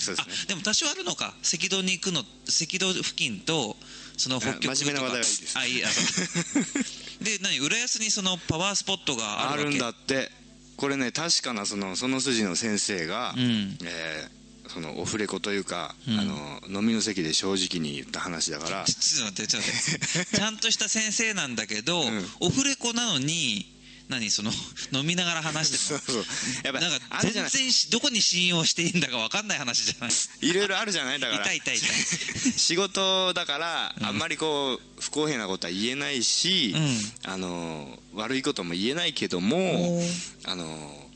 [0.00, 1.34] そうです あねでも多少あるのか。
[1.44, 3.76] 赤道に行くの赤道付近と
[4.16, 5.58] その北極真面目な話題はいいです。
[5.58, 5.88] あいいあ
[7.24, 10.30] で何浦安にそのパワースポットがあるあるんだって。
[10.76, 13.78] これね確かなそのその筋の先生が、うん。
[13.84, 16.18] えーそのオフレコというか、うん。
[16.18, 18.84] あの飲みの席で正直に言った話だから。
[18.84, 20.36] ちょっと待ってちょっと待って。
[20.36, 22.30] ちゃんとした先生なんだけど、 ん。
[22.40, 23.71] オフレコなのに
[24.12, 24.52] 何その
[24.92, 26.24] 飲みながら話してそうるそう。
[26.64, 30.12] やっぱのなんか全然しどこに信用していいんだか分かんない話じゃない。
[30.40, 31.20] いろいろあるじゃない？
[31.20, 31.44] だから。
[31.52, 32.52] 痛い痛い痛い。
[32.56, 37.12] 仕事だから、あんまりこう不公平なことは言えないし、うん。
[37.24, 40.02] あの悪いことも言えないけども
[40.44, 41.10] あの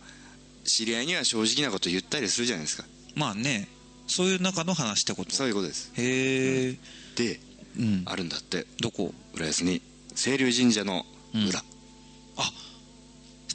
[0.64, 2.84] 知り合いには正直なこと言ったりするじゃないですか。
[3.14, 3.68] まあね。
[4.09, 5.34] そういう中の話ってこと？
[5.34, 5.90] そういうことです。
[5.97, 6.78] へえ
[7.16, 7.40] で
[7.76, 8.03] うん。
[8.07, 8.66] あるんだって。
[8.80, 9.12] どこ？
[9.34, 9.82] 浦安に
[10.14, 11.62] 清流神社の裏、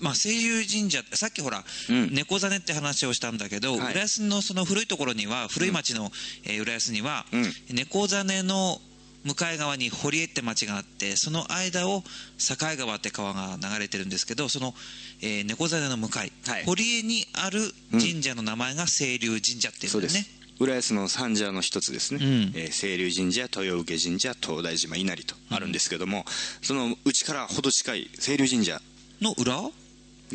[0.02, 2.14] まあ清流神社ってさっきほら、うん。
[2.14, 3.93] 猫ザネって話をしたんだけど、はい。
[3.93, 6.12] 浦安のその古いところには古い町の、
[6.43, 7.43] えー浦安には、うん。
[7.76, 8.82] 猫ザネの
[9.24, 12.02] 向かい側に堀江って町があってその間を
[12.39, 14.74] 境川って川が流れてるんですけどその、
[15.22, 16.66] えー猫座の向かい、はい。
[16.66, 17.60] 堀江にある
[17.91, 20.08] 神社の名前が清流神社っていそううん。
[20.08, 20.14] です。
[20.16, 22.52] だよね、浦安の三社の一つですね、うん。
[22.56, 26.26] えー清流神社豊受神社東大島稲荷とあるんですけども、
[26.64, 28.82] そのうちからほど近い清流神社
[29.22, 29.70] の裏？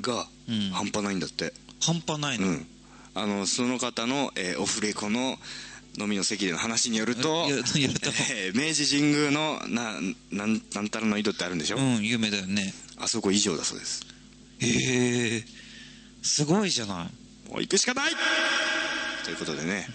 [0.02, 0.70] がうん。
[0.70, 2.66] 半端ないんだって、半端ないの、うん。
[3.14, 5.36] あのその方の、えーオフレコの
[5.98, 8.10] 飲みの席での話によるといやによると。
[8.32, 9.94] えー明治神宮のな
[10.30, 12.74] なんなんたらの井戸ってあるんでしょ、うん有名だよね。
[12.98, 14.06] あそこ以上だそうです。
[14.60, 15.44] へえ
[16.22, 17.50] すごいじゃない。
[17.50, 18.12] もう行くしかない！
[19.24, 19.88] ということでね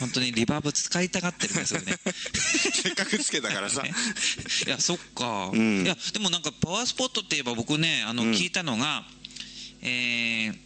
[0.00, 1.96] 本当にリバーブ使いたがってるねそれね。
[2.04, 3.82] せっかくつけたからさ。
[3.86, 5.84] いやそっか、うん。
[5.84, 9.04] いやでもなんかパワースポットって言えば僕ねあの、うん聞いたのが
[9.82, 10.56] えー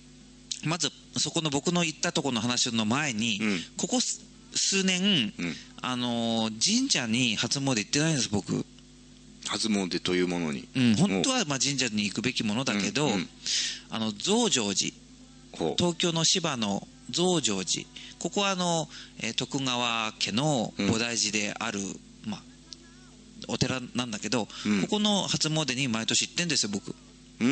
[0.64, 3.64] まずそこの僕の行ったところの話の前に、うん。
[3.76, 4.20] ここす
[4.54, 5.56] 数年、うん。
[5.82, 8.64] あのー神社に初詣行ってないんです僕、
[9.46, 10.66] 初詣というものに。
[10.74, 13.28] うん、本当はまあ神社に行くべきものだけど、うんうん。
[13.90, 14.92] あの増上寺。
[15.78, 17.86] 東京の芝の増上寺。
[18.18, 18.88] ここはあの、
[19.18, 21.78] えー徳川家の菩提寺である、
[22.26, 22.42] まあ、
[23.48, 24.82] お寺なんだけど、うん。
[24.82, 26.94] ここの初詣に毎年行ってんですよ僕。
[27.38, 27.44] で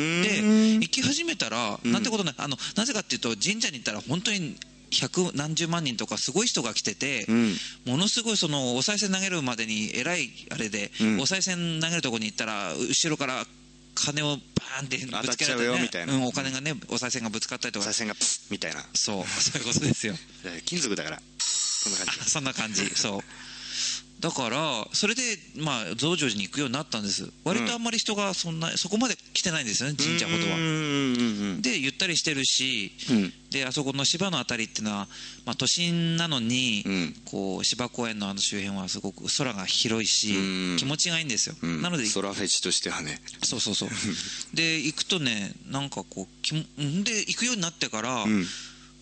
[0.79, 1.91] 行き始めたら、うん。
[1.91, 2.35] なんてことない。
[2.37, 4.55] あのなぜかっていうと神社に行ったら本当に
[4.91, 7.53] 百何十万人とかすごい人が来てて、うん。
[7.85, 11.19] ものすごいそのお賽銭投げるまでにえらいあれで、うん。
[11.21, 13.45] お賽銭投げるとこに行ったら後ろから
[13.95, 16.13] 金をバーンってぶつけられうよねみたいな。
[16.13, 17.91] うん、お金がねお賽銭がぶつかったりとか。
[17.91, 18.81] 左遷がプスッみたいな。
[18.93, 19.25] そう。
[19.25, 20.13] そういうことですよ。
[20.45, 21.17] えー金属だから。
[21.17, 22.29] こんな感じ。
[22.29, 22.85] そんな感じ。
[22.95, 23.21] そう
[24.25, 25.21] だからそれで
[25.55, 27.29] まあ増上寺に行くようになったんです。
[27.43, 30.57] 割とあんまり人がそんな、そこまで来てないんですよね神社ほどは。
[30.57, 33.33] うんうんうんでゆったりしてるしうん。
[33.51, 35.07] であそこの芝のあたりっていうのは、
[35.45, 37.15] まあ、都心なのに、うん。
[37.25, 40.77] こう芝公園のあの周辺はすごく空が広いし、うん。
[40.77, 41.83] 気持ちがいいんですよ、うん。
[41.83, 43.21] なので空フェチとしてはね。
[43.43, 43.89] そうそうそう。
[44.55, 48.47] で行くとねなんかこうきで行くようになってから、うん。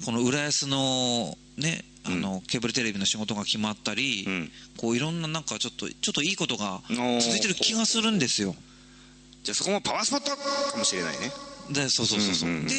[0.04, 4.52] この浦安のねあの、ケーブルテレビの仕事が決まったり、うん。
[4.78, 7.22] こういろんななんかちょっとちょっといいことがー。
[7.22, 8.56] 続いてる気がするんですよ。
[9.44, 11.32] じゃあそこもパワースポットかもしれないね。
[11.72, 12.74] でそうそうそうそう、うんうんうんで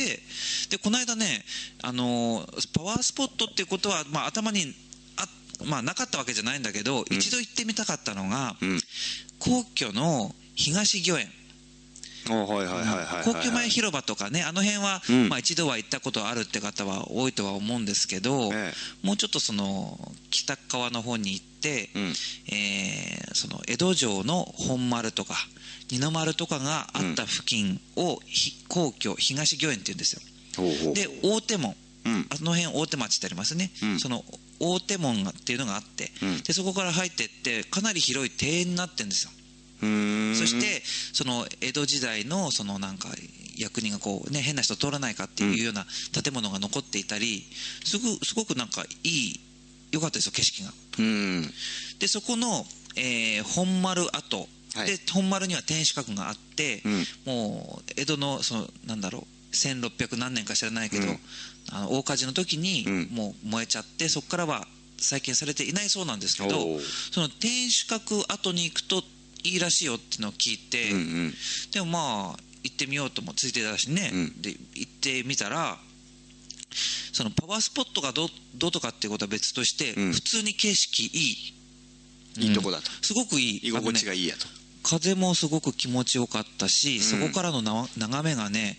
[0.70, 1.43] でこの間ね
[1.83, 4.75] あのパワースポットっていうことは、まあ、頭に
[5.16, 5.27] あ、
[5.64, 8.81] まあ、なかったわけじゃないんだけど、一度行ってみたかったのが、うん。
[9.39, 11.29] 皇居の東御苑
[12.25, 15.29] 皇居前広場とかねあの辺は、うん。
[15.29, 18.72] まあ、一度は行ったことあるって方は多いとは思うんですけど、え
[19.03, 19.99] もうちょっとその
[20.31, 22.03] 北側の方に行って、うん。
[22.53, 25.35] えーその江戸城の本丸とか
[25.91, 30.20] 二の丸とかがあった付近を、ひ皇居東御苑っていうんですよ。
[30.57, 30.95] ほうほう。
[30.95, 31.75] で大手門。
[32.07, 32.27] うん。
[32.31, 33.99] あの辺大手町ってありますね、うん。
[33.99, 34.25] その
[34.61, 36.43] 大手門がっていうのがあって、うん。
[36.43, 39.31] でそこから入ってってかなり広い庭園になってるんですよ
[39.81, 43.09] そしてその江戸時代のそのなんか
[43.57, 45.87] 役人がこうね変な人通らないかっていうような
[46.22, 47.45] 建物が残っていたり
[47.85, 49.41] すごすごくなんかいい
[49.93, 50.72] 良かったですよ景色が。
[50.99, 51.43] うん。
[51.99, 52.66] でそこの、
[52.97, 54.87] えー本丸跡、はい。
[54.87, 57.05] で本丸には天守閣があって、うん。
[57.27, 61.18] もう江戸のそのなんだろう1600何年か知らないけど、うん。
[61.72, 63.09] あの大火事の時にうん。
[63.12, 64.66] もう燃えちゃってそこからは
[64.99, 66.57] 再建されていないそうなんですけど
[67.12, 69.03] その天守閣跡に行くと
[69.45, 71.34] いいらしいよっていうのを聞いて、うんうん。
[71.72, 71.99] でもま
[72.36, 74.42] あ行ってみようともついてたしね、うん。
[74.42, 75.78] で行ってみたら
[77.12, 80.12] そのパワースポットがどうどうとかっていうことは別として、うん。
[80.12, 81.55] 普通に景色いい。
[82.36, 82.90] いいとこだと。
[83.03, 83.68] すごくいい。
[83.68, 84.47] 居心地がいいいやと。
[84.82, 87.01] 風もすごく気持ちよかったし、ん。
[87.01, 88.76] そこからのな眺めがね、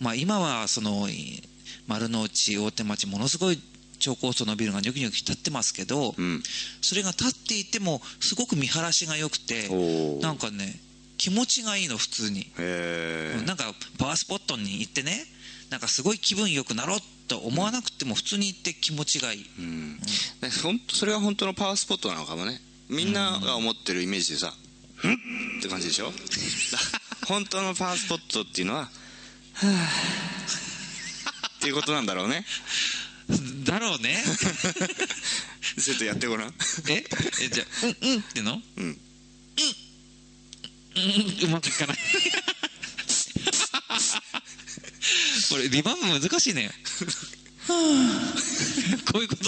[0.00, 1.42] まあ、今はそのい
[1.86, 3.60] 丸の内大手町ものすごい
[4.02, 6.42] 超高層のビルがニョキニョキ立ってますけど、うん。
[6.82, 9.68] それが立っていてもすごく見晴らしが良くて
[10.20, 10.78] なんかね
[11.16, 12.50] 気持ちがいいの普通に、
[13.46, 15.24] なんかパワースポットに行ってね
[15.70, 16.98] なんかすごい気分よくなろう
[17.28, 19.98] と思わなくても普通に行って気持ちがいい、うん。
[20.40, 22.60] でほんそれは本当のパワースポットなのかもね。
[22.88, 24.48] みんなが思ってるイメージでさ
[25.06, 25.12] 「ん?」
[25.58, 26.12] って感じでしょ？
[27.26, 28.90] 本当のパワースポットっていうのは「は
[29.64, 29.88] あ」
[31.56, 32.44] っていうことなんだろうね
[33.64, 34.22] だろうね。
[35.82, 36.54] ちょっとやってごらん。
[36.88, 37.04] え？
[37.42, 38.60] えじゃあ「うんうん」っての？
[38.76, 38.84] うん。
[38.86, 38.98] うん。
[41.44, 41.98] うまくいかない
[45.50, 46.70] これリバーブ難しいね
[47.66, 48.32] は
[49.06, 49.44] あこういうこと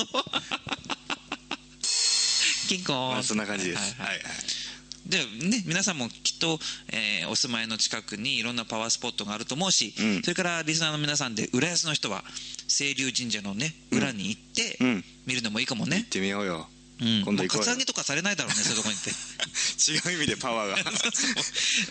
[2.68, 3.38] キンコーンまあそん。
[3.38, 4.63] な感じですはいはいはいはい
[5.06, 6.58] でね、皆さんもきっと、
[6.92, 10.22] えーお住まいの近くにいろんなパワースポットがあると思うし、うん。
[10.22, 12.22] それからリスナーの皆さんで浦安の人は
[12.68, 15.04] 清流神社のね裏に行って、うん。
[15.26, 16.68] 見るのもいいかも行っね、てみようよ。
[17.00, 17.22] うん。
[17.24, 19.10] 今度行こうカツアゲとかされないだろうねそういうとこに行って。
[20.10, 20.90] 違う意味でパワーが。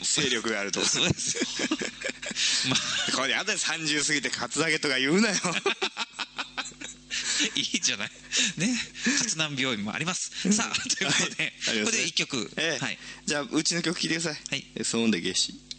[0.04, 0.84] 勢力があると。
[0.86, 1.38] そうです。
[1.38, 1.44] よ
[2.70, 3.12] まあ。
[3.18, 5.36] これあとで30過ぎてカツアゲとか言うなよ
[7.56, 8.12] いいじゃない。
[8.58, 8.76] ね。
[9.06, 10.52] 勝南病院もあります。
[10.52, 11.80] さあということで、はい。
[11.80, 12.84] ここで一曲、ええ。
[12.84, 12.98] はい。
[13.26, 14.42] じゃあうちの曲聴いてください。
[14.50, 14.66] はい。
[14.76, 15.73] え騒音で夏至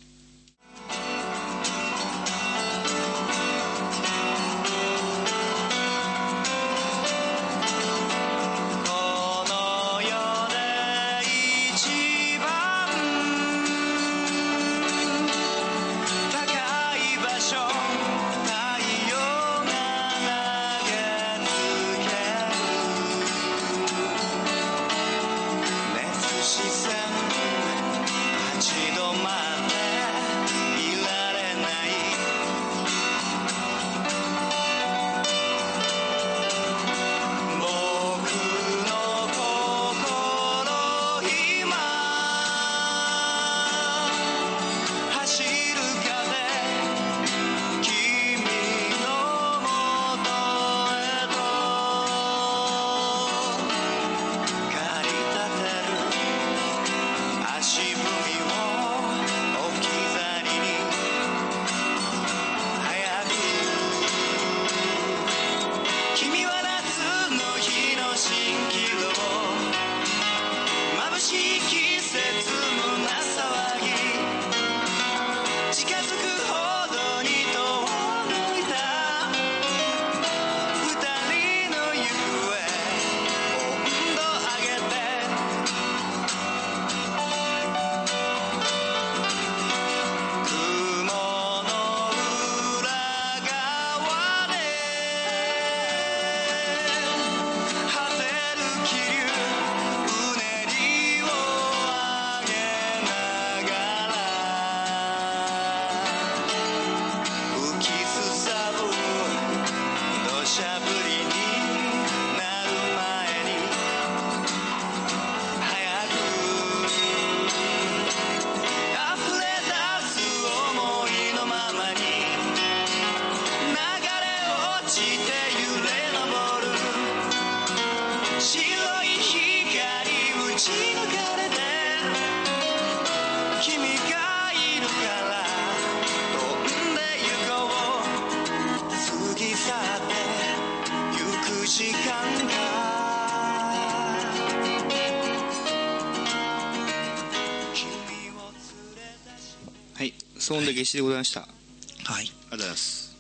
[150.75, 151.43] 夏至でございました。
[151.43, 153.17] ありはいがとうございます。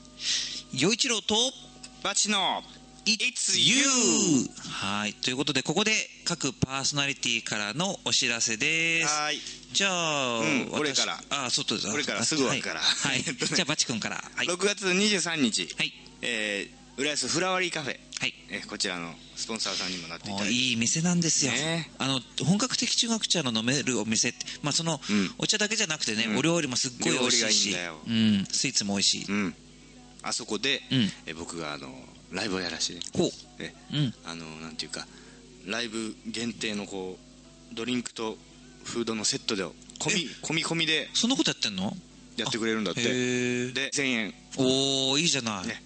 [0.72, 1.34] 陽一郎と
[2.02, 2.62] バチの
[3.06, 4.48] It's You!
[4.70, 5.12] はい。
[5.14, 5.92] ということでここで
[6.24, 9.06] 各パーソナリティからのお知らせです。
[9.08, 9.40] はーい。
[9.72, 11.18] じゃあ、うん私俺から。
[11.46, 12.80] あそうです俺からすぐ終わるから。
[12.80, 13.24] はい、はい。
[13.26, 14.16] えっとねじゃあバチ君から。
[14.16, 14.46] はい。
[14.46, 15.92] 6月23日、はい。
[16.22, 18.34] えー浦安フラワリーカフェ、はい。
[18.48, 20.54] えーこちらのスポンサーさんにもなっていただいて。
[20.54, 21.90] いい店なんですよ、ね。
[21.98, 25.34] あの本格的中学茶の飲めるお店って、まあ、その、うん。
[25.36, 26.38] お茶だけじゃなくてね、うん。
[26.38, 27.76] お料理もすっごい美味しいし。
[28.06, 29.54] うん、スイーツも美味しい、うん。
[30.22, 31.12] あそこで、うん。
[31.26, 31.88] えー僕があの
[32.32, 33.30] ライブをやらしてほう。
[33.58, 34.14] えうん。
[34.24, 35.06] あのなんていうか
[35.66, 37.18] ライブ限定のこ
[37.70, 38.38] うドリンクと
[38.84, 39.74] フードのセットで込
[40.14, 41.94] み込み込みでそんなことやってんの？
[42.38, 43.02] やってくれるんだって。
[43.02, 44.34] で1000円。
[44.56, 45.82] おおいいじゃない、ね。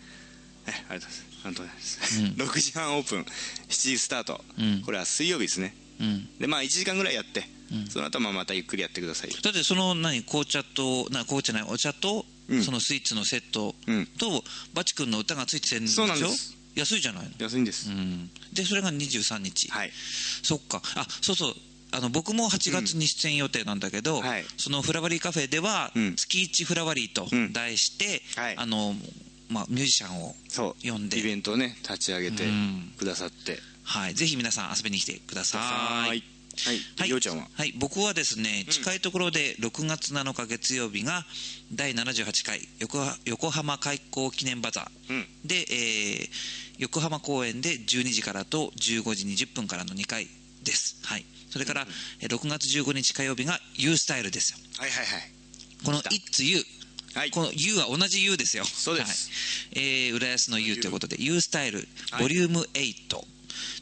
[0.68, 2.26] えありがとうございますありがとうございます、うん。
[2.48, 3.20] 6時半オープン。
[3.20, 3.26] 7
[3.68, 4.82] 時スタート、うん。
[4.82, 5.74] これは水曜日ですね。
[6.00, 7.86] うん、でまあ1時間ぐらいやって、うん。
[7.88, 9.30] その後まあまたゆっくりやってください。
[9.30, 12.62] だってその何紅茶とな紅茶ないお茶と、うん。
[12.62, 14.06] そのスイーツのセットうん。
[14.06, 16.56] と、バチ君の歌がついてるんでしょそうなんです。
[16.74, 19.90] 安いじゃないの、安いんです、うん、でそれが23日、はい。
[20.42, 20.80] そっか。
[20.94, 21.54] あそうそう。
[21.90, 24.44] あの僕も8月に出演予定なんだけど、はい。
[24.56, 26.16] そのフラワリーカフェではうん。
[26.16, 27.52] 月一フラワリーとうん。
[27.52, 28.56] 題して、はい。
[28.56, 28.94] あの
[29.48, 30.34] まあ、ミュージシャンを、
[30.82, 31.18] 呼んで。
[31.18, 32.92] イベントをね立ち上げてうん。
[32.98, 33.58] くださって。
[33.82, 35.60] はい、ぜひ皆さん遊びに来てください。
[35.60, 36.22] はい。
[36.98, 37.20] はい。
[37.20, 37.48] ちゃんは？
[37.54, 38.72] はい、僕はですね、うん。
[38.72, 41.24] 近いところで6月7日月曜日が
[41.72, 45.26] 第78回横は横浜開港記念バザー、うん。
[45.44, 46.28] で、えー
[46.78, 50.28] 横浜公園で12時からと15時20分からの2回
[50.62, 51.88] です、はい、それから、
[52.20, 54.58] えー6月15日火曜日が U スタイルですよ。
[54.78, 55.30] はいはいはい。
[55.84, 56.62] この It's You
[57.18, 57.32] はい。
[57.32, 58.64] この U は同じ U ですよ。
[58.64, 59.28] そうです、
[59.74, 59.84] はい。
[59.84, 62.22] えー浦安の U ということで U スタイルはい。
[62.22, 63.24] ボリューム8、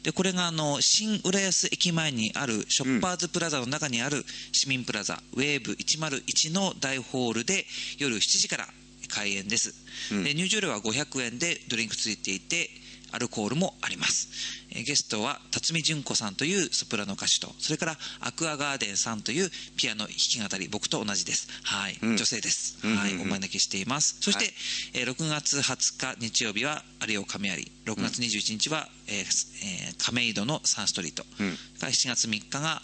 [0.03, 7.65] でこれがあの新浦安駅前にあるショッパーズプラザの中にある市民プラザ、ウェーブ101の大ホールで
[7.99, 8.67] 夜7時から
[9.07, 9.75] 開演です、
[10.11, 10.23] うん。
[10.23, 12.71] で入場料は500円でドリンクついていて
[13.11, 14.29] アルコールもあります、
[14.71, 21.47] えーゲストは辰巳純子さんというソプラノ歌手とそれからアクアガーデンさんというピアノ弾き語り僕と同じです。
[21.63, 22.17] はい、うん。
[22.17, 23.01] 女性です、うんうんうん。
[23.01, 23.13] はい。
[23.21, 24.17] お招きしています。
[24.21, 24.53] そして、はい。
[24.93, 27.55] えー6月20日日曜日は有岡亀有
[27.93, 31.55] 6月21日は、えーえー亀戸のサンストリート、うん。
[31.55, 32.81] それから7月3日が、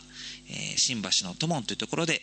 [0.49, 2.21] えー新橋のトモンというところで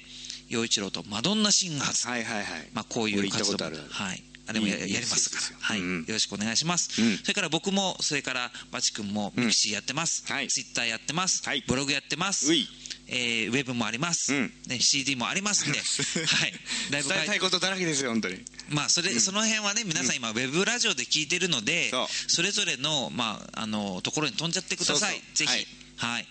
[0.49, 2.47] 陽一郎とマドンナシンガーズ、はいはいはい。
[2.73, 3.65] まあ、こういう活動。
[3.65, 5.59] はい、あれもやりますから。
[5.61, 5.81] はい。
[5.81, 6.01] うん。
[6.01, 7.19] よろしくお願いします、うん。
[7.19, 10.49] それから僕もそれから batch 君もミクシーやってます、はい。
[10.49, 11.63] ツイッターやってます、はい。
[11.67, 12.51] ブログやってます。
[12.51, 12.67] うい。
[13.07, 14.53] えーウェブもあります、うん。
[14.67, 15.79] ね、CD もありますんで、
[16.27, 16.53] はい、
[16.91, 18.39] ライブ会伝えたいことだらけですよ本当に。
[18.69, 22.31] まあそれ、その辺はね皆さん今ウェブラジオで聞いてるので、そう。
[22.31, 25.23] それぞれの,、まあ、あのところに飛んじゃってください。
[25.35, 25.51] ぜひ。
[25.51, 25.67] はい。
[25.97, 26.27] はい、